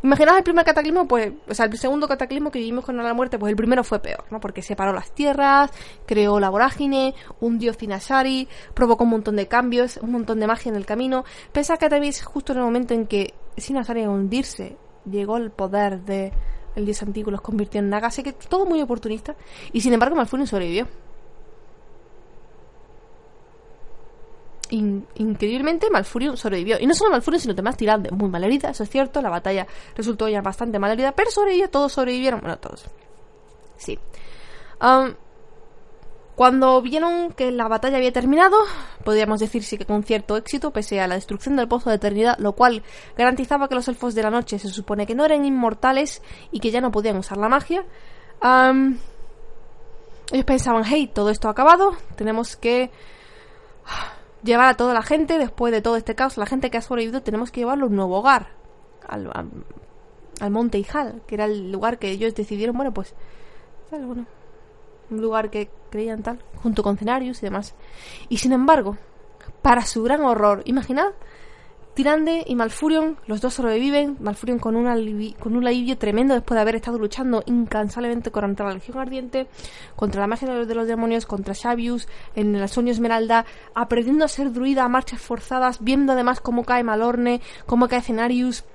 Imaginaos 0.03 0.37
el 0.37 0.43
primer 0.43 0.65
cataclismo, 0.65 1.07
pues, 1.07 1.33
o 1.47 1.53
sea, 1.53 1.65
el 1.65 1.77
segundo 1.77 2.07
cataclismo 2.07 2.49
que 2.49 2.59
vivimos 2.59 2.85
con 2.85 2.95
la 2.95 3.13
muerte, 3.13 3.37
pues 3.37 3.49
el 3.49 3.57
primero 3.57 3.83
fue 3.83 3.99
peor, 3.99 4.23
¿no? 4.31 4.39
Porque 4.39 4.61
separó 4.61 4.93
las 4.93 5.11
tierras, 5.11 5.71
creó 6.05 6.39
la 6.39 6.49
vorágine, 6.49 7.13
hundió 7.41 7.73
Finashari, 7.73 8.47
provocó 8.73 9.03
un 9.03 9.09
montón 9.09 9.35
de 9.35 9.47
cambios, 9.47 9.97
un 9.97 10.11
montón 10.11 10.39
de 10.39 10.47
magia 10.47 10.69
en 10.69 10.77
el 10.77 10.85
camino. 10.85 11.25
Pensad 11.51 11.77
que 11.77 11.89
tal 11.89 12.01
justo 12.23 12.53
en 12.53 12.59
el 12.59 12.63
momento 12.63 12.93
en 12.93 13.05
que 13.05 13.33
Sinashari 13.57 14.03
a 14.03 14.09
hundirse, 14.09 14.77
llegó 15.09 15.37
el 15.37 15.51
poder 15.51 16.01
de 16.01 16.31
el 16.75 16.85
dios 16.85 17.01
antiguo 17.01 17.31
los 17.31 17.41
convirtió 17.41 17.79
en 17.79 17.89
Naga, 17.89 18.07
así 18.07 18.21
que 18.21 18.33
todo 18.33 18.65
muy 18.65 18.81
oportunista. 18.81 19.35
Y 19.71 19.81
sin 19.81 19.93
embargo, 19.93 20.15
Malfurion 20.15 20.47
sobrevivió. 20.47 20.87
increíblemente, 24.69 25.89
Malfurion 25.89 26.35
sobrevivió. 26.35 26.77
Y 26.79 26.87
no 26.87 26.93
solo 26.93 27.11
Malfurion, 27.11 27.39
sino 27.39 27.53
demás 27.53 27.77
tirantes. 27.77 28.11
Muy 28.11 28.29
mal 28.29 28.43
herida, 28.43 28.71
eso 28.71 28.83
es 28.83 28.89
cierto. 28.89 29.21
La 29.21 29.29
batalla 29.29 29.67
resultó 29.95 30.27
ya 30.27 30.41
bastante 30.41 30.79
mal 30.79 30.91
herida, 30.91 31.13
pero 31.13 31.31
sobrevivió, 31.31 31.69
todos 31.69 31.93
sobrevivieron. 31.93 32.41
Bueno, 32.41 32.57
todos. 32.57 32.85
Sí. 33.77 33.97
Um, 34.81 35.13
cuando 36.35 36.81
vieron 36.81 37.31
que 37.31 37.51
la 37.51 37.67
batalla 37.69 37.97
había 37.97 38.11
terminado, 38.11 38.57
podríamos 39.03 39.39
decirse 39.39 39.77
que 39.77 39.85
con 39.85 40.03
cierto 40.03 40.35
éxito, 40.35 40.71
pese 40.71 40.99
a 40.99 41.07
la 41.07 41.15
destrucción 41.15 41.55
del 41.55 41.69
pozo 41.69 41.89
de 41.89 41.95
eternidad, 41.95 42.37
lo 42.39 42.53
cual 42.53 42.83
garantizaba 43.17 43.69
que 43.69 43.75
los 43.75 43.87
elfos 43.87 44.15
de 44.15 44.23
la 44.23 44.29
noche 44.29 44.59
se 44.59 44.67
supone 44.67 45.07
que 45.07 45.15
no 45.15 45.23
eran 45.23 45.45
inmortales 45.45 46.21
y 46.51 46.59
que 46.59 46.71
ya 46.71 46.81
no 46.81 46.91
podían 46.91 47.17
usar 47.17 47.37
la 47.37 47.47
magia, 47.47 47.85
ellos 50.31 50.45
pensaban, 50.45 50.83
hey, 50.85 51.09
todo 51.13 51.29
esto 51.29 51.47
ha 51.47 51.51
acabado, 51.51 51.95
tenemos 52.17 52.57
que 52.57 52.91
llevar 54.43 54.67
a 54.67 54.73
toda 54.75 54.93
la 54.93 55.03
gente, 55.03 55.37
después 55.37 55.71
de 55.71 55.81
todo 55.81 55.95
este 55.95 56.15
caos, 56.15 56.37
la 56.37 56.45
gente 56.45 56.69
que 56.69 56.77
ha 56.77 56.81
sobrevivido, 56.81 57.21
tenemos 57.21 57.49
que 57.49 57.61
llevarlo 57.61 57.85
a 57.85 57.89
un 57.89 57.95
nuevo 57.95 58.19
hogar, 58.19 58.49
al, 59.07 59.31
al 60.41 60.51
Monte 60.51 60.79
Ijal, 60.79 61.21
que 61.27 61.35
era 61.35 61.45
el 61.45 61.71
lugar 61.71 61.97
que 61.97 62.11
ellos 62.11 62.35
decidieron, 62.35 62.75
bueno, 62.75 62.93
pues, 62.93 63.15
un 65.09 65.21
lugar 65.21 65.49
que 65.49 65.69
creían 65.95 66.23
tal, 66.23 66.39
junto 66.61 66.83
con 66.83 66.97
Cenarius 66.97 67.41
y 67.41 67.45
demás. 67.45 67.73
Y 68.27 68.37
sin 68.39 68.51
embargo, 68.51 68.97
para 69.61 69.85
su 69.85 70.03
gran 70.03 70.21
horror, 70.21 70.61
imaginad, 70.65 71.11
Tirande 71.93 72.43
y 72.45 72.55
Malfurion, 72.55 73.17
los 73.25 73.39
dos 73.39 73.53
sobreviven, 73.53 74.17
Malfurion 74.19 74.59
con 74.59 74.75
un, 74.75 75.33
con 75.39 75.55
un 75.55 75.65
alivio 75.65 75.97
tremendo 75.97 76.33
después 76.33 76.57
de 76.57 76.61
haber 76.61 76.75
estado 76.75 76.99
luchando 76.99 77.41
incansablemente 77.45 78.31
contra 78.31 78.65
la 78.67 78.73
Legión 78.73 78.99
Ardiente, 78.99 79.47
contra 79.95 80.19
la 80.19 80.27
magia 80.27 80.49
de 80.49 80.75
los 80.75 80.87
demonios, 80.87 81.25
contra 81.25 81.55
Xavius, 81.55 82.09
en 82.35 82.53
el 82.53 82.67
sueño 82.67 82.91
Esmeralda, 82.91 83.45
aprendiendo 83.73 84.25
a 84.25 84.27
ser 84.27 84.51
druida 84.51 84.83
a 84.83 84.89
marchas 84.89 85.21
forzadas, 85.21 85.81
viendo 85.81 86.11
además 86.11 86.41
cómo 86.41 86.65
cae 86.65 86.83
Malorne, 86.83 87.39
cómo 87.65 87.87
cae 87.87 88.01
Cenarius, 88.01 88.65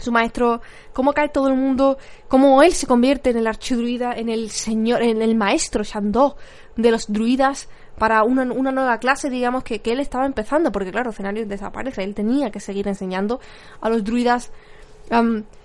su 0.00 0.12
maestro, 0.12 0.60
cómo 0.92 1.12
cae 1.12 1.28
todo 1.28 1.48
el 1.48 1.54
mundo, 1.54 1.98
cómo 2.28 2.62
él 2.62 2.72
se 2.72 2.86
convierte 2.86 3.30
en 3.30 3.36
el 3.36 3.46
archidruida, 3.46 4.12
en 4.14 4.28
el 4.28 4.50
señor, 4.50 5.02
en 5.02 5.22
el 5.22 5.34
maestro 5.34 5.82
Shandó 5.84 6.36
de 6.76 6.90
los 6.90 7.12
druidas 7.12 7.68
para 7.98 8.22
una, 8.22 8.44
nueva 8.44 8.98
clase, 8.98 9.28
digamos, 9.28 9.62
que, 9.62 9.80
él 9.84 10.00
estaba 10.00 10.24
empezando, 10.24 10.72
porque 10.72 10.90
claro, 10.90 11.12
Cenarius 11.12 11.48
desaparece, 11.48 12.02
él 12.02 12.14
tenía 12.14 12.50
que 12.50 12.58
seguir 12.58 12.88
enseñando 12.88 13.40
a 13.80 13.90
los 13.90 14.02
druidas. 14.04 14.50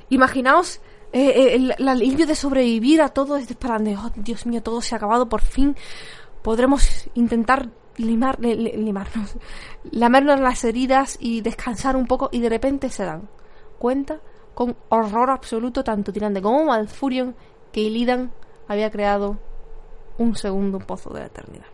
imaginaos 0.10 0.82
eh, 1.14 1.30
eh, 1.30 1.56
el, 1.78 1.88
alivio 1.88 2.28
de 2.28 2.36
sobrevivir 2.36 3.02
a 3.02 3.08
todo 3.08 3.38
este 3.38 3.56
de, 3.56 3.96
oh, 3.96 4.12
Dios 4.18 4.46
mío, 4.46 4.62
todo 4.62 4.82
se 4.82 4.96
ha 4.96 4.98
acabado, 4.98 5.30
por 5.30 5.42
fin 5.42 5.78
podremos 6.42 7.10
intentar 7.14 7.70
limar, 7.96 8.38
limarnos, 8.40 9.36
lamernos 9.92 10.40
las 10.42 10.64
heridas 10.66 11.18
y 11.20 11.40
descansar 11.40 11.96
un 11.96 12.06
poco, 12.06 12.30
y 12.34 12.42
de 12.42 12.50
repente 12.50 12.90
se 12.90 13.06
dan 13.06 13.30
cuenta 13.78 14.20
con 14.54 14.76
horror 14.90 15.30
absoluto 15.30 15.84
tanto 15.84 16.14
Tirande 16.14 16.42
como 16.42 16.66
Malfurion 16.66 17.36
que 17.72 17.82
Illidan 17.82 18.32
había 18.68 18.90
creado 18.90 19.38
un 20.18 20.36
segundo 20.36 20.80
pozo 20.80 21.14
de 21.14 21.20
la 21.22 21.26
eternidad. 21.28 21.66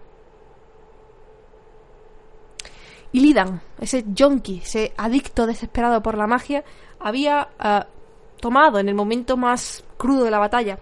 Illidan, 3.14 3.62
ese 3.80 4.06
junkie, 4.18 4.62
ese 4.64 4.94
adicto 4.98 5.46
desesperado 5.46 6.02
por 6.02 6.18
la 6.18 6.28
magia, 6.28 6.64
había 7.00 7.50
eh, 7.64 7.84
tomado 8.40 8.80
en 8.80 8.90
el 8.90 8.96
momento 8.96 9.38
más 9.38 9.84
crudo 9.98 10.24
de 10.24 10.32
la 10.32 10.40
batalla 10.40 10.80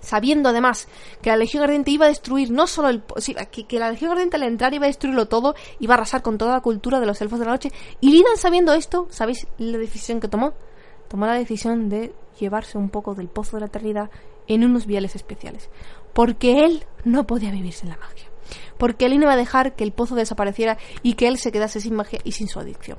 sabiendo 0.00 0.48
además 0.48 0.88
que 1.22 1.30
la 1.30 1.36
Legión 1.36 1.62
Ardiente 1.62 1.90
iba 1.90 2.06
a 2.06 2.08
destruir 2.08 2.50
no 2.50 2.66
solo 2.66 2.88
el... 2.88 3.02
que, 3.50 3.66
que, 3.66 3.78
la 3.78 3.90
Legión 3.90 4.10
Ardiente 4.10 4.36
al 4.36 4.42
entrar 4.42 4.74
iba 4.74 4.86
a 4.86 4.88
destruirlo 4.88 5.28
todo, 5.28 5.54
iba 5.78 5.94
a 5.94 5.96
arrasar 5.98 6.22
con 6.22 6.38
toda 6.38 6.52
la 6.52 6.60
cultura 6.60 7.00
de 7.00 7.06
los 7.06 7.20
elfos 7.20 7.38
de 7.38 7.44
la 7.44 7.52
noche. 7.52 7.70
Y 8.00 8.10
Lidan 8.10 8.36
sabiendo 8.36 8.72
esto, 8.72 9.06
¿sabéis 9.10 9.46
la 9.58 9.78
decisión 9.78 10.20
que 10.20 10.28
tomó? 10.28 10.54
Tomó 11.08 11.26
la 11.26 11.34
decisión 11.34 11.88
de 11.88 12.12
llevarse 12.38 12.78
un 12.78 12.88
poco 12.88 13.14
del 13.14 13.28
pozo 13.28 13.56
de 13.56 13.60
la 13.60 13.66
eternidad 13.66 14.10
en 14.46 14.64
unos 14.64 14.86
viales 14.86 15.14
especiales. 15.16 15.70
Porque 16.12 16.64
él 16.64 16.84
no 17.04 17.26
podía 17.26 17.50
vivir 17.50 17.72
sin 17.72 17.88
la 17.88 17.96
magia. 17.96 18.26
Porque 18.78 19.06
él 19.06 19.12
iba 19.12 19.32
a 19.32 19.36
dejar 19.36 19.76
que 19.76 19.84
el 19.84 19.92
pozo 19.92 20.14
desapareciera 20.14 20.78
y 21.02 21.14
que 21.14 21.28
él 21.28 21.38
se 21.38 21.52
quedase 21.52 21.80
sin 21.80 21.94
magia 21.94 22.20
y 22.24 22.32
sin 22.32 22.48
su 22.48 22.58
adicción. 22.58 22.98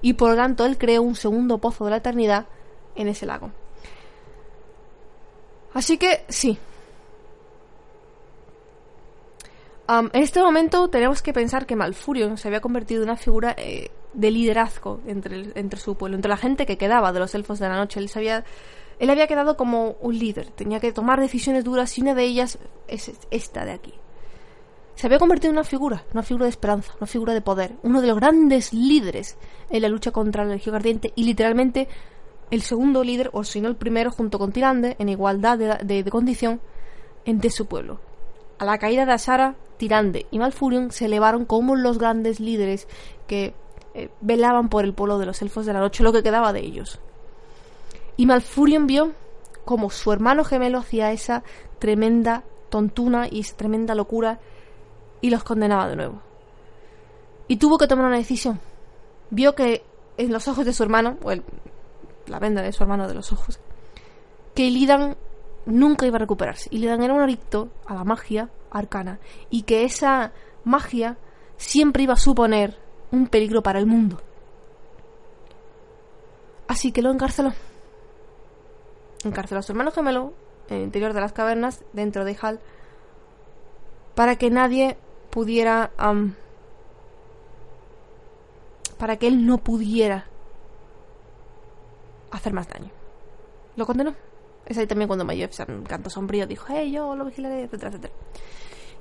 Y 0.00 0.14
por 0.14 0.30
lo 0.30 0.36
tanto 0.36 0.64
él 0.64 0.78
creó 0.78 1.02
un 1.02 1.14
segundo 1.14 1.58
pozo 1.58 1.84
de 1.84 1.90
la 1.90 1.96
eternidad 1.98 2.46
en 2.94 3.08
ese 3.08 3.26
lago. 3.26 3.50
Así 5.74 5.96
que 5.96 6.24
sí. 6.28 6.58
en 9.88 10.22
este 10.22 10.40
momento 10.42 10.88
tenemos 10.88 11.22
que 11.22 11.32
pensar 11.32 11.66
que 11.66 11.76
Malfurion 11.76 12.38
se 12.38 12.48
había 12.48 12.60
convertido 12.60 13.02
en 13.02 13.10
una 13.10 13.16
figura 13.16 13.54
eh, 13.58 13.90
de 14.14 14.30
liderazgo 14.30 15.00
entre, 15.06 15.52
entre 15.54 15.78
su 15.78 15.96
pueblo, 15.96 16.16
entre 16.16 16.30
la 16.30 16.36
gente 16.36 16.64
que 16.66 16.78
quedaba 16.78 17.12
de 17.12 17.20
los 17.20 17.34
elfos 17.34 17.58
de 17.58 17.68
la 17.68 17.76
noche. 17.76 18.00
Él, 18.00 18.10
había, 18.14 18.44
él 18.98 19.10
había 19.10 19.26
quedado 19.26 19.56
como 19.56 19.96
un 20.00 20.18
líder, 20.18 20.50
tenía 20.50 20.80
que 20.80 20.92
tomar 20.92 21.20
decisiones 21.20 21.64
duras 21.64 21.96
y 21.98 22.02
una 22.02 22.14
de 22.14 22.24
ellas 22.24 22.58
es 22.88 23.12
esta 23.30 23.64
de 23.64 23.72
aquí. 23.72 23.92
Se 24.94 25.06
había 25.06 25.18
convertido 25.18 25.50
en 25.50 25.56
una 25.56 25.64
figura, 25.64 26.04
una 26.12 26.22
figura 26.22 26.44
de 26.44 26.50
esperanza, 26.50 26.92
una 26.98 27.06
figura 27.06 27.34
de 27.34 27.40
poder, 27.40 27.72
uno 27.82 28.00
de 28.00 28.06
los 28.06 28.16
grandes 28.16 28.72
líderes 28.72 29.36
en 29.70 29.82
la 29.82 29.88
lucha 29.88 30.10
contra 30.10 30.44
la 30.44 30.54
Legión 30.54 30.74
Ardiente 30.74 31.12
y 31.16 31.24
literalmente 31.24 31.88
el 32.50 32.62
segundo 32.62 33.04
líder, 33.04 33.30
o 33.32 33.44
si 33.44 33.60
no 33.60 33.68
el 33.68 33.76
primero, 33.76 34.10
junto 34.10 34.38
con 34.38 34.52
Tirande, 34.52 34.96
en 34.98 35.08
igualdad 35.08 35.58
de, 35.58 36.04
condición, 36.10 36.60
de 37.24 37.50
su 37.50 37.66
pueblo. 37.66 38.00
A 38.58 38.64
la 38.64 38.78
caída 38.78 39.06
de 39.06 39.12
Asara, 39.12 39.54
Tirande 39.76 40.26
y 40.30 40.38
Malfurion 40.38 40.92
se 40.92 41.06
elevaron 41.06 41.44
como 41.44 41.74
los 41.74 41.98
grandes 41.98 42.38
líderes 42.38 42.86
que 43.26 43.54
eh, 43.94 44.10
velaban 44.20 44.68
por 44.68 44.84
el 44.84 44.94
pueblo 44.94 45.18
de 45.18 45.26
los 45.26 45.42
elfos 45.42 45.66
de 45.66 45.72
la 45.72 45.80
noche, 45.80 46.04
lo 46.04 46.12
que 46.12 46.22
quedaba 46.22 46.52
de 46.52 46.60
ellos. 46.60 47.00
Y 48.16 48.26
Malfurion 48.26 48.86
vio 48.86 49.12
como 49.64 49.90
su 49.90 50.12
hermano 50.12 50.44
gemelo 50.44 50.78
hacía 50.78 51.12
esa 51.12 51.42
tremenda 51.78 52.44
tontuna 52.68 53.26
y 53.30 53.40
esa 53.40 53.56
tremenda 53.56 53.94
locura 53.94 54.38
y 55.20 55.30
los 55.30 55.44
condenaba 55.44 55.88
de 55.88 55.96
nuevo. 55.96 56.20
Y 57.48 57.56
tuvo 57.56 57.78
que 57.78 57.86
tomar 57.86 58.06
una 58.06 58.16
decisión. 58.16 58.60
Vio 59.30 59.54
que 59.54 59.82
en 60.16 60.32
los 60.32 60.46
ojos 60.48 60.64
de 60.64 60.72
su 60.72 60.82
hermano, 60.82 61.16
o 61.22 61.32
el 61.32 61.42
la 62.26 62.38
venda 62.38 62.62
de 62.62 62.72
su 62.72 62.82
hermano 62.82 63.08
de 63.08 63.14
los 63.14 63.32
ojos, 63.32 63.60
que 64.54 64.64
Illidan 64.64 65.16
nunca 65.66 66.06
iba 66.06 66.16
a 66.16 66.20
recuperarse. 66.20 66.68
Illidan 66.72 67.02
era 67.02 67.14
un 67.14 67.22
adicto 67.22 67.68
a 67.86 67.94
la 67.94 68.04
magia 68.04 68.50
arcana 68.70 69.18
y 69.50 69.62
que 69.62 69.84
esa 69.84 70.32
magia 70.64 71.16
siempre 71.56 72.02
iba 72.02 72.14
a 72.14 72.18
suponer 72.18 72.78
un 73.10 73.26
peligro 73.28 73.62
para 73.62 73.78
el 73.78 73.86
mundo. 73.86 74.20
Así 76.68 76.92
que 76.92 77.02
lo 77.02 77.10
encarceló. 77.10 77.52
Encarceló 79.24 79.60
a 79.60 79.62
su 79.62 79.72
hermano 79.72 79.92
gemelo 79.92 80.32
en 80.68 80.78
el 80.78 80.82
interior 80.84 81.12
de 81.12 81.20
las 81.20 81.32
cavernas, 81.32 81.84
dentro 81.92 82.24
de 82.24 82.36
Hal, 82.40 82.60
para 84.14 84.36
que 84.36 84.50
nadie 84.50 84.96
pudiera... 85.30 85.90
para 88.98 89.16
que 89.16 89.26
él 89.26 89.46
no 89.46 89.58
pudiera 89.58 90.26
hacer 92.36 92.52
más 92.52 92.68
daño. 92.68 92.90
Lo 93.76 93.86
condenó. 93.86 94.14
Es 94.66 94.78
ahí 94.78 94.86
también 94.86 95.08
cuando 95.08 95.24
Mayev, 95.24 95.50
canto 95.88 96.10
sombrío, 96.10 96.46
dijo, 96.46 96.66
hey, 96.68 96.92
yo 96.92 97.16
lo 97.16 97.24
vigilaré, 97.24 97.64
etcétera, 97.64 97.88
etcétera. 97.88 98.14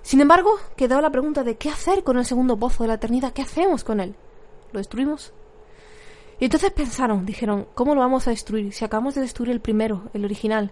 Sin 0.01 0.19
embargo, 0.19 0.55
quedó 0.75 0.99
la 1.01 1.11
pregunta 1.11 1.43
de 1.43 1.57
qué 1.57 1.69
hacer 1.69 2.03
con 2.03 2.17
el 2.17 2.25
segundo 2.25 2.57
pozo 2.57 2.83
de 2.83 2.87
la 2.87 2.95
eternidad, 2.95 3.33
¿qué 3.33 3.43
hacemos 3.43 3.83
con 3.83 3.99
él? 3.99 4.15
¿Lo 4.71 4.79
destruimos? 4.79 5.33
Y 6.39 6.45
entonces 6.45 6.71
pensaron, 6.71 7.25
dijeron, 7.25 7.67
¿cómo 7.75 7.93
lo 7.93 8.01
vamos 8.01 8.27
a 8.27 8.31
destruir? 8.31 8.73
Si 8.73 8.83
acabamos 8.83 9.13
de 9.13 9.21
destruir 9.21 9.51
el 9.51 9.61
primero, 9.61 10.09
el 10.13 10.25
original, 10.25 10.71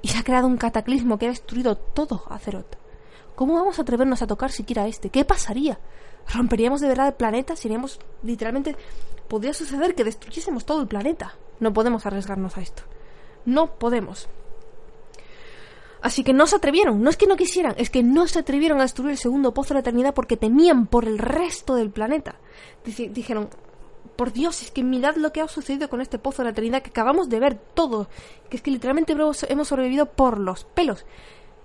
y 0.00 0.08
se 0.08 0.18
ha 0.18 0.22
creado 0.22 0.46
un 0.46 0.56
cataclismo 0.56 1.18
que 1.18 1.26
ha 1.26 1.30
destruido 1.30 1.76
todo 1.76 2.22
Azeroth. 2.28 2.76
¿Cómo 3.34 3.54
vamos 3.54 3.78
a 3.78 3.82
atrevernos 3.82 4.22
a 4.22 4.28
tocar 4.28 4.52
siquiera 4.52 4.86
este? 4.86 5.10
¿Qué 5.10 5.24
pasaría? 5.24 5.80
¿Romperíamos 6.32 6.80
de 6.80 6.88
verdad 6.88 7.08
el 7.08 7.14
planeta? 7.14 7.56
¿Seríamos 7.56 7.98
literalmente... 8.22 8.76
Podría 9.28 9.54
suceder 9.54 9.94
que 9.94 10.04
destruyésemos 10.04 10.64
todo 10.64 10.80
el 10.80 10.88
planeta. 10.88 11.34
No 11.60 11.72
podemos 11.72 12.06
arriesgarnos 12.06 12.56
a 12.56 12.62
esto. 12.62 12.82
No 13.44 13.74
podemos. 13.74 14.28
Así 16.02 16.24
que 16.24 16.32
no 16.32 16.48
se 16.48 16.56
atrevieron, 16.56 17.00
no 17.00 17.10
es 17.10 17.16
que 17.16 17.28
no 17.28 17.36
quisieran, 17.36 17.74
es 17.78 17.88
que 17.88 18.02
no 18.02 18.26
se 18.26 18.40
atrevieron 18.40 18.80
a 18.80 18.82
destruir 18.82 19.12
el 19.12 19.18
segundo 19.18 19.54
pozo 19.54 19.68
de 19.68 19.74
la 19.74 19.80
eternidad 19.80 20.14
porque 20.14 20.36
temían 20.36 20.86
por 20.88 21.04
el 21.06 21.16
resto 21.18 21.76
del 21.76 21.90
planeta. 21.90 22.34
dijeron, 22.84 23.48
por 24.16 24.32
Dios, 24.32 24.62
es 24.62 24.72
que 24.72 24.82
mirad 24.82 25.14
lo 25.16 25.32
que 25.32 25.40
ha 25.40 25.48
sucedido 25.48 25.88
con 25.88 26.00
este 26.00 26.18
pozo 26.18 26.42
de 26.42 26.46
la 26.46 26.50
eternidad 26.50 26.82
que 26.82 26.90
acabamos 26.90 27.28
de 27.28 27.38
ver 27.38 27.54
todo, 27.54 28.08
que 28.50 28.56
es 28.56 28.62
que 28.62 28.72
literalmente 28.72 29.12
hemos 29.48 29.68
sobrevivido 29.68 30.06
por 30.06 30.38
los 30.38 30.64
pelos. 30.64 31.06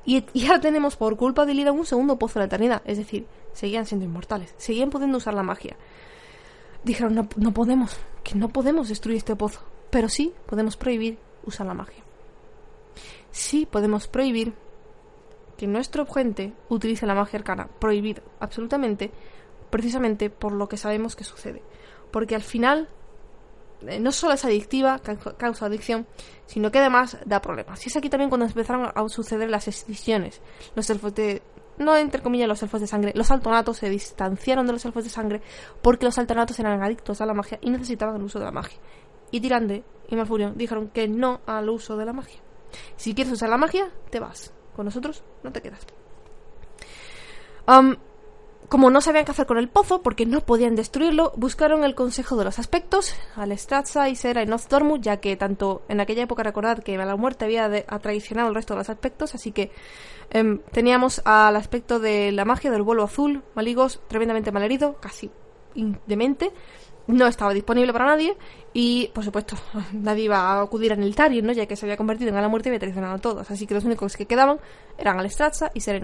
Y, 0.06 0.24
ahora 0.46 0.62
tenemos 0.62 0.96
por 0.96 1.18
culpa 1.18 1.46
de 1.46 1.54
Lira 1.54 1.72
un 1.72 1.86
segundo 1.86 2.18
pozo 2.18 2.36
de 2.36 2.42
la 2.42 2.46
eternidad, 2.46 2.82
es 2.86 2.98
decir, 2.98 3.26
seguían 3.54 3.86
siendo 3.86 4.06
inmortales, 4.06 4.54
seguían 4.58 4.90
pudiendo 4.90 5.18
usar 5.18 5.34
la 5.34 5.44
magia. 5.44 5.76
Dijeron, 6.88 7.14
no, 7.14 7.30
no 7.36 7.54
podemos, 7.54 7.98
que 8.24 8.36
no 8.36 8.50
podemos 8.50 8.90
destruir 8.90 9.18
este 9.18 9.36
pozo, 9.36 9.62
pero 9.92 10.10
sí 10.10 10.34
podemos 10.48 10.78
prohibir 10.78 11.20
usar 11.46 11.68
la 11.68 11.74
magia 11.74 12.08
sí 13.38 13.68
podemos 13.70 14.08
prohibir 14.08 14.54
que 15.58 15.68
nuestro 15.68 16.06
gente 16.06 16.54
utilice 16.70 17.06
la 17.06 17.16
magia 17.16 17.40
arcana. 17.40 17.68
Prohibir, 17.80 18.22
absolutamente, 18.40 19.12
precisamente 19.70 20.30
por 20.30 20.52
lo 20.52 20.68
que 20.68 20.78
sabemos 20.78 21.16
que 21.16 21.24
sucede. 21.24 21.64
Porque 22.12 22.36
al 22.36 22.42
final, 22.42 22.90
eh, 23.82 24.00
no 24.00 24.12
solo 24.12 24.34
es 24.34 24.46
adictiva, 24.46 25.00
causa 25.38 25.66
adicción, 25.66 26.08
sino 26.46 26.72
que 26.72 26.80
además 26.80 27.18
da 27.26 27.42
problemas. 27.42 27.84
Y 27.86 27.90
es 27.90 27.98
aquí 27.98 28.10
también 28.10 28.30
cuando 28.30 28.46
empezaron 28.46 28.92
a 28.94 29.10
suceder 29.10 29.50
las 29.50 29.68
extinciones. 29.68 30.42
Los 30.76 30.90
elfos 30.90 31.16
de. 31.16 31.42
No 31.78 31.96
entre 31.96 32.22
comillas 32.22 32.48
los 32.48 32.62
elfos 32.64 32.82
de 32.82 32.88
sangre, 32.88 33.12
los 33.16 33.30
altonatos 33.30 33.78
se 33.78 33.90
distanciaron 33.90 34.66
de 34.66 34.74
los 34.74 34.86
elfos 34.86 35.04
de 35.04 35.10
sangre 35.10 35.42
porque 35.82 36.06
los 36.06 36.18
altonatos 36.18 36.60
eran 36.60 36.82
adictos 36.82 37.22
a 37.22 37.26
la 37.26 37.34
magia 37.34 37.60
y 37.62 37.70
necesitaban 37.70 38.16
el 38.16 38.24
uso 38.24 38.40
de 38.40 38.46
la 38.46 38.52
magia. 38.52 38.80
Y 39.32 39.42
Tirande 39.42 39.84
y 40.10 40.16
Malfurion 40.16 40.58
dijeron 40.58 40.90
que 40.90 41.08
no 41.08 41.42
al 41.46 41.70
uso 41.70 41.98
de 41.98 42.06
la 42.06 42.14
magia. 42.14 42.40
Si 42.96 43.14
quieres 43.14 43.34
usar 43.34 43.50
la 43.50 43.58
magia, 43.58 43.92
te 44.10 44.20
vas. 44.20 44.54
Con 44.76 44.86
nosotros 44.86 45.24
no 45.44 45.52
te 45.52 45.62
quedas. 45.62 45.86
Como 48.70 48.90
no 48.90 49.00
sabían 49.00 49.24
qué 49.24 49.32
hacer 49.32 49.46
con 49.46 49.58
el 49.58 49.70
pozo, 49.70 50.02
porque 50.02 50.26
no 50.26 50.42
podían 50.42 50.76
destruirlo, 50.76 51.32
buscaron 51.38 51.84
el 51.84 51.96
consejo 51.96 52.36
de 52.36 52.46
los 52.46 52.60
aspectos, 52.60 53.16
al 53.36 53.58
Stratza, 53.58 54.10
Isera 54.10 54.44
y 54.44 54.46
Nothdormu, 54.46 54.98
ya 54.98 55.18
que 55.18 55.38
tanto 55.38 55.84
en 55.88 56.02
aquella 56.02 56.24
época 56.24 56.44
recordad 56.44 56.80
que 56.80 56.98
la 56.98 57.16
muerte 57.16 57.46
había 57.46 57.70
traicionado 58.02 58.50
el 58.50 58.56
resto 58.56 58.74
de 58.74 58.80
los 58.80 58.90
aspectos, 58.90 59.36
así 59.36 59.52
que 59.52 59.72
em, 60.32 60.60
teníamos 60.72 61.22
al 61.24 61.56
aspecto 61.56 62.00
de 62.00 62.32
la 62.34 62.44
magia 62.44 62.70
del 62.70 62.82
vuelo 62.82 63.04
azul, 63.04 63.42
Maligos, 63.56 64.02
tremendamente 64.08 64.52
malherido, 64.52 64.98
casi 65.00 65.32
demente, 66.06 66.52
no 67.08 67.26
estaba 67.26 67.54
disponible 67.54 67.94
para 67.94 68.06
nadie 68.06 68.36
y, 68.74 69.10
por 69.14 69.24
supuesto, 69.24 69.56
nadie 69.94 70.26
iba 70.26 70.40
a 70.40 70.62
acudir 70.62 70.92
a 70.92 70.98
Niltarion, 70.98 71.46
¿no? 71.46 71.54
ya 71.54 71.66
que 71.66 71.78
se 71.78 71.86
había 71.86 71.96
convertido 71.96 72.30
en 72.30 72.36
la 72.36 72.50
muerte 72.50 72.68
y 72.68 72.72
había 72.72 72.80
traicionado 72.80 73.16
a 73.16 73.20
todos. 73.20 73.50
Así 73.50 73.66
que 73.66 73.74
los 73.74 73.86
únicos 73.86 74.18
que 74.18 74.26
quedaban 74.26 74.60
eran 74.98 75.18
Alestrazza 75.18 75.72
y 75.74 75.80
Seren 75.80 76.04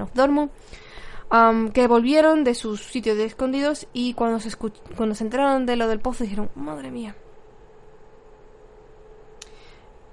Dormu, 1.33 1.71
que 1.71 1.87
volvieron 1.87 2.43
de 2.43 2.53
sus 2.53 2.83
sitios 2.83 3.17
de 3.17 3.25
escondidos 3.25 3.87
y 3.91 4.13
cuando 4.13 4.39
se, 4.39 4.55
cuando 4.95 5.15
se 5.15 5.23
enteraron 5.23 5.65
de 5.65 5.75
lo 5.75 5.87
del 5.87 5.99
pozo 5.99 6.23
dijeron, 6.23 6.49
madre 6.55 6.91
mía. 6.91 7.15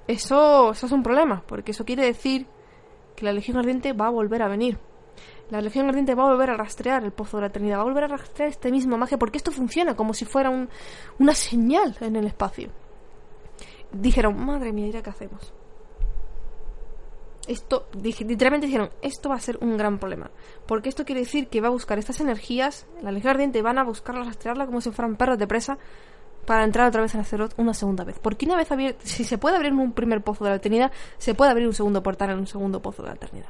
Eso, 0.07 0.73
eso 0.73 0.87
es 0.87 0.93
un 0.93 1.03
problema, 1.03 1.45
porque 1.47 1.71
eso 1.71 1.85
quiere 1.85 2.05
decir 2.05 2.47
que 3.15 3.25
la 3.25 3.33
Legión 3.33 3.59
Ardiente 3.59 3.93
va 3.93 4.07
a 4.07 4.11
volver 4.11 4.43
a 4.43 4.49
venir. 4.49 4.79
La 5.51 5.61
Legión 5.61 5.89
Ardiente 5.89 6.15
va 6.15 6.25
a 6.25 6.31
volver 6.31 6.51
a 6.51 6.57
rastrear 6.57 7.05
el 7.05 7.13
Pozo 7.13 7.37
de 7.37 7.43
la 7.43 7.47
Eternidad, 7.49 7.79
va 7.79 7.83
a 7.83 7.85
volver 7.85 8.05
a 8.05 8.09
rastrear 8.09 8.49
este 8.49 8.71
mismo 8.71 8.97
magia, 8.97 9.19
porque 9.19 9.37
esto 9.37 9.53
funciona 9.53 9.95
como 9.95 10.15
si 10.15 10.25
fuera 10.25 10.51
una 11.19 11.35
señal 11.35 11.97
en 12.01 12.17
el 12.17 12.27
espacio. 12.27 12.71
Dijeron, 13.93 14.45
madre 14.45 14.73
mía, 14.73 15.03
qué 15.03 15.11
hacemos? 15.11 15.53
Esto, 17.51 17.89
literalmente 18.01 18.69
dijeron, 18.69 18.91
esto 19.03 19.29
va 19.29 19.35
a 19.35 19.41
ser 19.41 19.59
un 19.61 19.77
gran 19.77 19.99
problema. 19.99 20.31
Porque 20.67 20.89
esto 20.89 21.05
quiere 21.05 21.23
decir 21.23 21.49
que 21.49 21.61
va 21.61 21.67
a 21.67 21.73
buscar 21.73 21.99
estas 21.99 22.21
energías, 22.21 22.87
la 23.03 23.11
Legión 23.11 23.33
Ardiente 23.33 23.61
van 23.61 23.77
a 23.77 23.83
buscarla, 23.83 24.23
rastrearla 24.23 24.67
como 24.67 24.81
si 24.81 24.93
fueran 24.93 25.17
perros 25.17 25.37
de 25.37 25.49
presa 25.49 25.77
para 26.47 26.63
entrar 26.63 26.87
otra 26.87 27.03
vez 27.03 27.13
en 27.13 27.23
Azeroth 27.23 27.55
una 27.57 27.75
segunda 27.75 28.05
vez. 28.05 28.21
Porque 28.21 28.47
una 28.47 28.55
vez 28.55 28.71
abierto, 28.71 29.01
si 29.03 29.25
se 29.25 29.37
puede 29.37 29.57
abrir 29.57 29.73
un 29.73 29.91
primer 29.91 30.23
pozo 30.23 30.45
de 30.45 30.51
la 30.51 30.57
eternidad, 30.59 30.93
se 31.19 31.35
puede 31.35 31.51
abrir 31.51 31.67
un 31.67 31.75
segundo 31.75 32.05
portal 32.05 32.31
en 32.31 32.39
un 32.39 32.47
segundo 32.47 32.81
pozo 32.81 33.03
de 33.03 33.09
la 33.09 33.15
eternidad. 33.17 33.49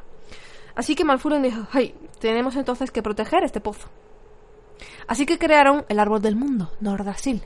Así 0.75 0.95
que 0.95 1.05
Malfurion 1.05 1.43
dijo, 1.43 1.67
hey, 1.75 1.95
tenemos 2.21 2.57
entonces 2.57 2.91
que 2.91 3.03
proteger 3.03 3.45
este 3.45 3.61
pozo. 3.61 3.91
Así 5.09 5.27
que 5.27 5.39
crearon 5.39 5.85
el 5.91 6.01
árbol 6.01 6.23
del 6.23 6.37
mundo, 6.37 6.73
Nordasil, 6.81 7.43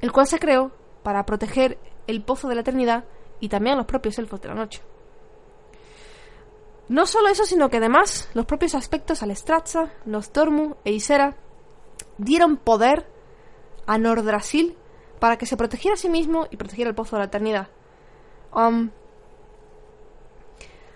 el 0.00 0.12
cual 0.12 0.28
se 0.28 0.38
creó 0.38 0.70
para 1.02 1.26
proteger 1.26 1.78
el 2.06 2.22
pozo 2.22 2.46
de 2.46 2.54
la 2.54 2.60
eternidad 2.60 3.06
y 3.40 3.48
también 3.48 3.74
a 3.74 3.78
los 3.78 3.86
propios 3.86 4.20
elfos 4.20 4.40
de 4.40 4.48
la 4.50 4.54
noche. 4.54 4.82
No 6.88 7.06
solo 7.06 7.28
eso, 7.28 7.44
sino 7.44 7.68
que 7.68 7.76
además 7.76 8.30
los 8.34 8.46
propios 8.46 8.74
aspectos 8.74 9.22
Alestrazza, 9.22 9.90
Nostormu 10.06 10.76
e 10.84 10.92
Isera 10.92 11.36
dieron 12.16 12.56
poder 12.56 13.06
a 13.86 13.98
Nordrasil 13.98 14.76
para 15.18 15.36
que 15.36 15.46
se 15.46 15.56
protegiera 15.56 15.94
a 15.94 15.98
sí 15.98 16.08
mismo 16.08 16.46
y 16.50 16.56
protegiera 16.56 16.88
el 16.88 16.94
pozo 16.94 17.16
de 17.16 17.20
la 17.20 17.26
eternidad. 17.26 17.68
Um, 18.54 18.90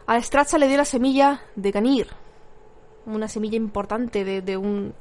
a 0.06 0.20
Stratza 0.20 0.58
le 0.58 0.68
dio 0.68 0.76
la 0.76 0.84
semilla 0.84 1.42
de 1.56 1.70
Ganir, 1.70 2.08
una 3.06 3.28
semilla 3.28 3.56
importante 3.56 4.24
de, 4.24 4.56
un 4.56 4.94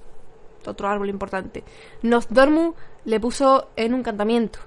otro 0.65 0.87
árbol 0.87 1.09
importante. 1.09 1.63
Nothdormu 2.03 2.73
le 3.05 3.19
puso 3.19 3.69
en 3.75 3.93
un 3.93 4.01
encantamiento. 4.01 4.59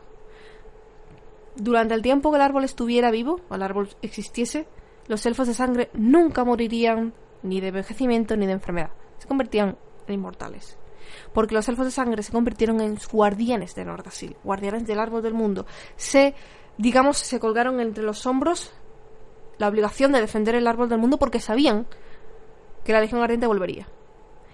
Durante 1.57 1.95
el 1.95 2.03
tiempo 2.03 2.31
que 2.31 2.37
el 2.37 2.43
árbol 2.43 2.65
estuviera 2.65 3.11
vivo, 3.11 3.41
o 3.49 3.55
el 3.55 3.63
árbol 3.63 3.89
existiese, 4.03 4.67
los 5.07 5.25
elfos 5.27 5.47
de 5.47 5.55
sangre 5.55 5.91
nunca 5.95 6.45
morirían 6.45 7.13
ni 7.43 7.61
de 7.61 7.69
envejecimiento 7.69 8.37
ni 8.37 8.47
de 8.47 8.53
enfermedad. 8.53 8.91
Se 9.19 9.29
convertían 9.29 9.77
en 10.07 10.15
inmortales. 10.15 10.79
Porque 11.33 11.55
los 11.55 11.69
elfos 11.69 11.87
de 11.87 11.91
sangre 11.91 12.23
se 12.23 12.33
convirtieron 12.33 12.81
en 12.81 12.99
guardianes 13.13 13.75
de 13.75 13.85
Nordasil, 13.85 14.37
guardianes 14.43 14.87
del 14.87 14.99
árbol 14.99 15.23
del 15.23 15.35
mundo. 15.35 15.67
Se, 15.97 16.35
digamos, 16.79 17.19
se 17.19 17.39
colgaron 17.39 17.81
entre 17.81 18.05
los 18.05 18.27
hombros 18.27 18.73
la 19.59 19.69
obligación 19.69 20.13
de 20.13 20.21
defender 20.21 20.55
el 20.55 20.67
árbol 20.67 20.89
del 20.89 20.99
mundo 20.99 21.19
porque 21.19 21.41
sabían 21.41 21.87
que 22.85 22.93
la 22.93 23.01
Legión 23.01 23.23
Ardiente 23.23 23.47
volvería. 23.47 23.89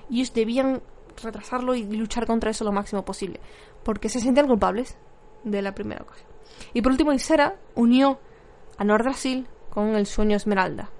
Y 0.09 0.17
ellos 0.17 0.35
debían 0.35 0.83
retrasarlo 1.23 1.75
y 1.75 1.85
luchar 1.85 2.27
contra 2.27 2.51
eso 2.51 2.65
lo 2.65 2.73
máximo 2.73 3.05
posible, 3.05 3.41
porque 3.85 4.09
se 4.09 4.21
sentían 4.21 4.47
culpables 4.47 4.97
de 5.45 5.63
la 5.63 5.75
primera 5.75 6.03
ocasión. 6.03 6.29
Y 6.75 6.83
por 6.83 6.93
último, 6.93 7.13
Isera 7.13 7.57
unió 7.75 8.19
a 8.77 8.85
Nordrasil 8.85 9.47
con 9.71 9.95
el 9.95 10.07
sueño 10.07 10.37
Esmeralda, 10.37 10.91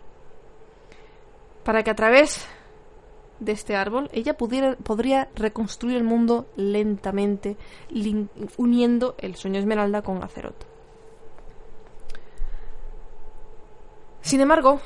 para 1.65 1.83
que 1.83 1.91
a 1.91 1.97
través 1.97 2.47
de 3.41 3.53
este 3.53 3.75
árbol 3.75 4.09
ella 4.13 4.37
pudiera, 4.37 4.77
podría 4.77 5.29
reconstruir 5.35 5.97
el 5.97 6.05
mundo 6.05 6.47
lentamente, 6.57 7.57
uniendo 8.57 9.15
el 9.19 9.35
sueño 9.37 9.59
Esmeralda 9.59 10.03
con 10.03 10.23
Azeroth. 10.23 10.65
Sin 14.21 14.41
embargo, 14.41 14.81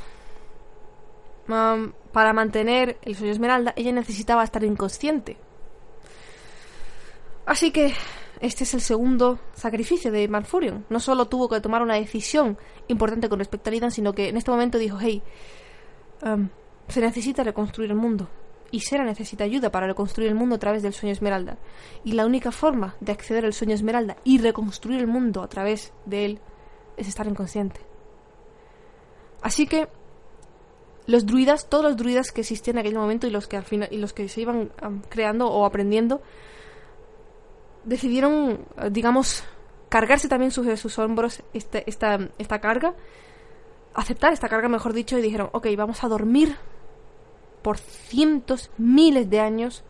para 1.47 2.33
mantener 2.33 2.99
el 3.03 3.17
sueño 3.17 3.33
Esmeralda, 3.33 3.75
ella 3.77 3.93
necesitaba 3.93 4.45
estar 4.45 4.63
inconsciente. 4.65 5.37
Así 7.45 7.71
que 7.73 7.93
este 8.45 8.65
es 8.65 8.75
el 8.75 8.83
segundo 8.83 9.39
sacrificio 9.55 10.13
de 10.13 10.29
Malfurion. 10.29 10.85
No 10.91 11.01
solo 11.01 11.27
tuvo 11.29 11.49
que 11.49 11.63
tomar 11.63 11.81
una 11.83 11.95
decisión 11.95 12.59
importante 12.89 13.31
con 13.31 13.39
respecto 13.39 13.71
a 13.71 13.73
Lidan, 13.73 13.91
sino 13.91 14.13
que 14.13 14.29
en 14.29 14.37
este 14.37 14.51
momento 14.51 14.77
dijo, 14.77 14.99
hey, 15.01 15.23
se 16.89 17.01
necesita 17.01 17.43
reconstruir 17.43 17.91
el 17.91 17.97
mundo. 17.97 18.29
Y 18.71 18.81
Sera 18.81 19.05
necesita 19.05 19.45
ayuda 19.45 19.71
para 19.71 19.87
reconstruir 19.87 20.29
el 20.29 20.35
mundo 20.35 20.57
a 20.57 20.59
través 20.59 20.83
del 20.83 20.93
sueño 20.93 21.13
Esmeralda. 21.13 21.57
Y 22.05 22.13
la 22.13 22.27
única 22.27 22.53
forma 22.53 22.97
de 23.01 23.13
acceder 23.13 23.47
al 23.47 23.55
sueño 23.55 23.75
Esmeralda 23.75 24.19
y 24.25 24.37
reconstruir 24.37 25.01
el 25.01 25.07
mundo 25.07 25.43
a 25.43 25.49
través 25.49 25.95
de 26.05 26.27
él 26.27 26.41
es 26.99 27.09
estar 27.09 27.27
inconsciente. 27.27 27.81
Así 29.41 29.67
que 29.67 29.89
los 31.07 31.25
druidas, 31.25 31.71
todos 31.71 31.85
los 31.85 31.97
druidas 31.97 32.31
que 32.31 32.43
existían 32.43 32.77
en 32.77 32.81
aquel 32.81 32.95
momento 32.95 33.27
y 33.27 33.31
los 33.31 33.49
que 33.49 33.57
al 33.57 33.65
final 33.65 33.89
y 33.91 33.97
los 33.97 34.13
que 34.13 34.29
se 34.29 34.43
iban 34.43 34.71
creando 35.09 35.49
o 35.49 35.65
aprendiendo 35.65 36.21
decidieron, 37.85 38.67
digamos, 38.91 39.45
cargarse 39.89 40.29
también 40.29 40.51
sobre 40.51 40.77
sus 40.77 40.99
hombros 40.99 41.43
este, 41.53 41.89
esta, 41.89 42.19
esta 42.39 42.61
carga, 42.61 42.95
aceptar 43.95 44.33
esta 44.33 44.49
carga, 44.49 44.69
mejor 44.69 44.93
dicho, 44.93 45.19
y 45.19 45.23
dijeron, 45.23 45.51
ok, 45.53 45.69
vamos 45.77 46.03
a 46.03 46.09
dormir 46.09 46.57
por 47.63 47.79
cientos, 47.79 48.71
miles 48.77 49.31
de 49.31 49.41
años, 49.41 49.85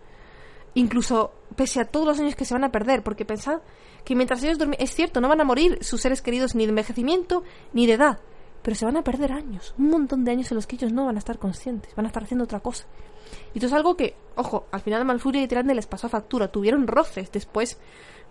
incluso 0.74 1.33
pese 1.57 1.80
a 1.80 1.87
todos 1.87 2.07
los 2.07 2.20
años 2.20 2.37
que 2.37 2.44
se 2.44 2.54
van 2.54 2.64
a 2.64 2.70
perder, 2.70 3.02
porque 3.02 3.24
pensad 3.24 3.61
que 4.04 4.14
mientras 4.14 4.42
ellos 4.42 4.59
duermen, 4.59 4.78
es 4.80 4.94
cierto, 4.94 5.20
no 5.20 5.28
van 5.28 5.40
a 5.40 5.44
morir 5.44 5.78
sus 5.83 6.00
seres 6.02 6.20
queridos 6.20 6.54
ni 6.54 6.64
de 6.66 6.70
envejecimiento 6.70 7.42
ni 7.72 7.87
de 7.87 7.94
edad, 7.94 8.20
pero 8.62 8.76
se 8.76 8.85
van 8.85 8.96
a 8.96 9.02
perder 9.02 9.33
años, 9.33 9.74
un 9.78 9.88
montón 9.88 10.24
de 10.24 10.33
años 10.33 10.50
en 10.50 10.57
los 10.57 10.66
que 10.66 10.76
ellos 10.76 10.92
no 10.92 11.07
van 11.07 11.16
a 11.16 11.18
estar 11.18 11.38
conscientes, 11.38 11.94
van 11.94 12.07
a 12.07 12.09
estar 12.09 12.22
haciendo 12.22 12.44
otra 12.44 12.61
cosa. 12.61 12.85
Y 13.53 13.59
esto 13.59 13.67
es 13.67 13.73
algo 13.73 13.97
que, 13.97 14.15
ojo, 14.37 14.67
al 14.71 14.81
final 14.81 15.01
de 15.01 15.05
Malfuria 15.05 15.43
y 15.43 15.49
Tirande 15.49 15.75
les 15.75 15.87
pasó 15.87 16.07
a 16.07 16.11
factura, 16.11 16.49
tuvieron 16.49 16.87
roces 16.87 17.31
después 17.31 17.79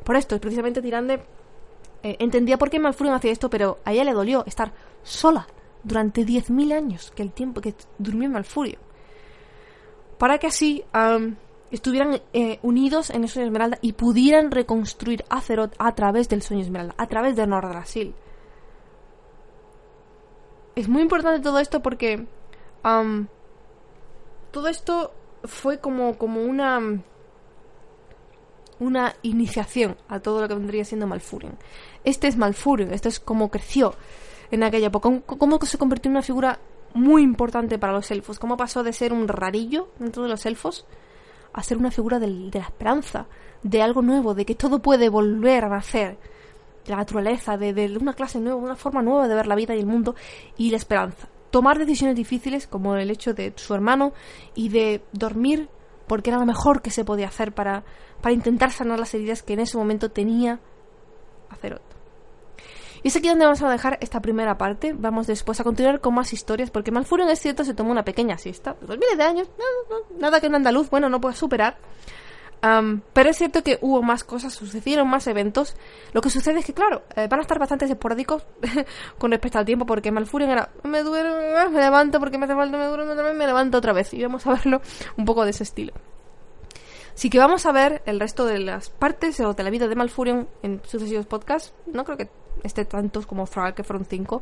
por 0.04 0.16
esto, 0.16 0.40
precisamente 0.40 0.82
Tirande 0.82 1.24
eh, 2.04 2.18
entendía 2.20 2.58
por 2.58 2.70
qué 2.70 2.80
Malfurion 2.80 3.16
hacía 3.16 3.32
esto, 3.32 3.50
pero 3.50 3.80
a 3.86 3.94
ella 3.94 4.04
le 4.04 4.14
dolió 4.14 4.44
estar 4.46 4.74
sola 5.04 5.48
durante 5.84 6.26
10.000 6.26 6.74
años, 6.74 7.12
que 7.12 7.24
el 7.24 7.32
tiempo 7.32 7.62
que 7.62 7.74
durmió 7.98 8.30
Malfurio. 8.30 8.80
Para 10.18 10.38
que 10.38 10.48
así 10.48 10.84
estuvieran 11.72 12.22
eh, 12.34 12.60
unidos 12.62 13.10
en 13.10 13.24
el 13.24 13.30
sueño 13.30 13.48
Esmeralda 13.48 13.80
y 13.82 13.94
pudieran 13.94 14.52
reconstruir 14.52 15.26
Azeroth 15.30 15.74
a 15.80 15.96
través 15.96 16.30
del 16.30 16.42
sueño 16.42 16.64
Esmeralda, 16.64 16.96
a 16.98 17.08
través 17.08 17.36
de 17.36 17.48
Nordrasil. 17.48 18.14
Es 20.76 20.88
muy 20.88 21.02
importante 21.02 21.42
todo 21.42 21.60
esto 21.60 21.82
porque 21.82 22.26
todo 24.54 24.70
esto 24.70 25.12
fue 25.44 25.80
como, 25.80 26.18
como 26.18 26.42
una 26.44 26.80
una 28.80 29.16
iniciación 29.22 29.98
a 30.08 30.20
todo 30.20 30.42
lo 30.42 30.48
que 30.48 30.56
vendría 30.56 30.86
siendo 30.86 31.08
Malfurion. 31.08 31.58
Este 32.04 32.28
es 32.28 32.38
Malfurion, 32.38 32.94
esto 32.94 33.10
es 33.10 33.20
como 33.20 33.50
creció 33.50 33.96
en 34.52 34.63
aquella 34.63 34.88
época, 34.88 35.10
cómo 35.26 35.60
se 35.62 35.78
convirtió 35.78 36.10
en 36.10 36.18
una 36.18 36.22
figura 36.22 36.60
muy 36.94 37.24
importante 37.24 37.80
para 37.80 37.94
los 37.94 38.12
elfos, 38.12 38.39
cómo 38.39 38.56
pasó 38.56 38.84
de 38.84 38.94
ser 38.94 39.12
un 39.12 39.28
rarillo 39.28 39.89
dentro 40.00 40.24
de 40.24 40.30
los 40.30 40.46
elfos 40.46 40.86
a 41.54 41.63
ser 41.63 41.78
una 41.78 41.92
figura 41.92 42.20
de 42.20 42.28
la 42.28 42.60
esperanza, 42.60 43.26
de 43.63 43.82
algo 43.82 44.02
nuevo, 44.02 44.34
de 44.36 44.46
que 44.46 44.56
todo 44.56 44.80
puede 44.80 45.10
volver 45.10 45.66
a 45.66 45.70
nacer, 45.70 46.18
de 46.86 46.92
la 46.92 46.98
naturaleza, 46.98 47.58
de, 47.58 47.74
de 47.74 47.98
una 47.98 48.13
clase 48.13 48.39
nueva, 48.39 48.58
una 48.58 48.76
forma 48.76 49.02
nueva 49.02 49.28
de 49.28 49.36
ver 49.36 49.48
la 49.48 49.56
vida 49.56 49.76
y 49.76 49.80
el 49.80 49.86
mundo 49.86 50.16
y 50.58 50.70
la 50.70 50.78
esperanza. 50.78 51.28
Tomar 51.54 51.78
decisiones 51.78 52.16
difíciles 52.16 52.66
como 52.66 52.96
el 52.96 53.12
hecho 53.12 53.36
de 53.36 53.54
su 53.58 53.76
hermano 53.76 54.12
y 54.56 54.70
de 54.70 55.04
dormir 55.12 55.70
porque 56.08 56.32
era 56.32 56.39
lo 56.39 56.48
mejor 56.48 56.82
que 56.82 56.89
se 56.89 57.06
podía 57.06 57.28
hacer 57.28 57.54
para, 57.54 57.84
para 58.22 58.34
intentar 58.34 58.72
sanar 58.72 58.98
las 58.98 59.13
heridas 59.13 59.44
que 59.44 59.54
en 59.54 59.60
ese 59.60 59.78
momento 59.78 60.10
tenía 60.10 60.60
Azeroth. 61.52 61.84
Y 63.04 63.10
es 63.10 63.16
aquí 63.16 63.28
donde 63.28 63.46
vamos 63.46 63.62
a 63.62 63.70
dejar 63.70 64.00
esta 64.02 64.20
primera 64.20 64.58
parte. 64.58 64.96
Vamos 64.98 65.28
después 65.28 65.60
a 65.60 65.63
continuar 65.63 66.02
con 66.02 66.16
más 66.16 66.34
historias, 66.34 66.72
porque 66.72 66.89
Malfurion 66.89 67.30
es 67.30 67.39
cierto, 67.39 67.63
se 67.63 67.76
tomó 67.76 67.92
una 67.92 68.04
pequeña 68.04 68.39
siesta. 68.39 68.76
Miles 68.82 69.18
de 69.18 69.24
años, 69.24 69.48
nada 70.18 70.42
que 70.42 70.48
un 70.48 70.56
andaluz, 70.56 70.89
bueno, 70.89 71.08
no 71.08 71.22
pueda 71.22 71.36
superar. 71.36 71.78
Pero 73.12 73.30
es 73.30 73.38
cierto 73.38 73.62
que 73.62 73.78
hubo 73.82 74.02
más 74.02 74.23
cosas, 74.23 74.54
sucedieron 74.54 75.10
más 75.10 75.28
eventos. 75.28 75.76
Lo 76.13 76.21
que 76.21 76.30
sucede 76.30 76.60
es 76.60 76.65
que, 76.65 76.73
claro, 76.73 77.04
eh, 77.15 77.28
van 77.30 77.39
a 77.39 77.41
estar 77.41 77.60
bastante 77.60 77.86
esporádicos 77.86 78.45
con 79.17 79.32
respecto 79.32 79.60
al 79.60 79.65
tiempo, 79.65 79.86
porque 79.86 80.12
Malfurion 80.12 80.49
era, 80.49 80.69
me 80.84 81.04
duele, 81.04 81.30
me 81.69 81.82
levanto 81.82 82.19
porque 82.19 82.38
me 82.38 82.45
hace 82.45 82.56
falta, 82.56 82.78
me 82.78 82.86
duele, 82.86 83.34
me 83.34 83.45
levanto 83.45 83.78
otra 83.78 83.91
vez. 83.91 84.13
Y 84.13 84.23
vamos 84.23 84.47
a 84.47 84.52
verlo 84.52 84.82
un 85.17 85.26
poco 85.26 85.43
de 85.43 85.52
ese 85.52 85.63
estilo. 85.63 85.93
Así 87.13 87.30
que 87.30 87.38
vamos 87.38 87.65
a 87.65 87.71
ver 87.71 88.02
el 88.06 88.19
resto 88.19 88.45
de 88.45 88.60
las 88.60 88.89
partes 88.89 89.39
o 89.41 89.54
de 89.54 89.63
la 89.63 89.69
vida 89.69 89.88
de 89.88 89.95
Malfurion 89.95 90.47
en 90.63 90.82
sucesivos 90.86 91.26
podcasts. 91.26 91.73
No 91.86 92.06
creo 92.06 92.17
que 92.17 92.30
esté 92.63 92.86
tantos 92.86 93.28
como 93.28 93.45
Thrall, 93.45 93.76
que 93.76 93.84
fueron 93.84 94.06
cinco. 94.06 94.41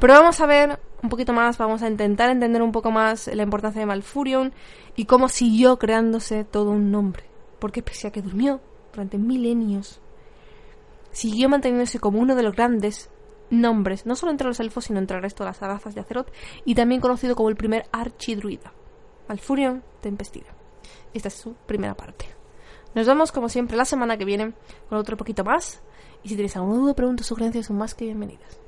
Pero 0.00 0.14
vamos 0.14 0.40
a 0.40 0.46
ver 0.46 0.80
un 1.02 1.10
poquito 1.10 1.32
más, 1.32 1.58
vamos 1.58 1.82
a 1.82 1.88
intentar 1.88 2.30
entender 2.30 2.62
un 2.62 2.72
poco 2.72 2.90
más 2.90 3.28
la 3.28 3.42
importancia 3.42 3.80
de 3.80 3.86
Malfurion 3.86 4.52
y 4.96 5.04
cómo 5.04 5.28
siguió 5.28 5.78
creándose 5.78 6.44
todo 6.44 6.70
un 6.70 6.90
nombre. 6.90 7.29
Porque 7.60 7.82
pese 7.82 8.08
a 8.08 8.10
que 8.10 8.22
durmió 8.22 8.60
durante 8.92 9.18
milenios, 9.18 10.00
siguió 11.12 11.48
manteniéndose 11.48 12.00
como 12.00 12.18
uno 12.18 12.34
de 12.34 12.42
los 12.42 12.54
grandes 12.56 13.10
nombres, 13.50 14.06
no 14.06 14.16
solo 14.16 14.32
entre 14.32 14.46
los 14.46 14.60
elfos, 14.60 14.84
sino 14.86 14.98
entre 14.98 15.16
el 15.16 15.22
resto 15.22 15.44
de 15.44 15.50
las 15.50 15.60
razas 15.60 15.94
de 15.94 16.00
Azeroth, 16.00 16.32
y 16.64 16.74
también 16.74 17.00
conocido 17.00 17.36
como 17.36 17.48
el 17.48 17.56
primer 17.56 17.86
archidruida, 17.92 18.72
Malfurion 19.28 19.82
Tempestida. 20.00 20.48
Esta 21.12 21.28
es 21.28 21.34
su 21.34 21.54
primera 21.66 21.94
parte. 21.94 22.26
Nos 22.94 23.06
vemos 23.06 23.32
como 23.32 23.48
siempre 23.48 23.76
la 23.76 23.84
semana 23.84 24.16
que 24.16 24.24
viene 24.24 24.52
con 24.88 24.98
otro 24.98 25.16
poquito 25.16 25.44
más. 25.44 25.80
Y 26.22 26.28
si 26.28 26.36
tenéis 26.36 26.56
alguna 26.56 26.76
duda, 26.76 26.94
preguntas, 26.94 27.26
sugerencias 27.26 27.66
son 27.66 27.78
más 27.78 27.94
que 27.94 28.04
bienvenidas. 28.04 28.59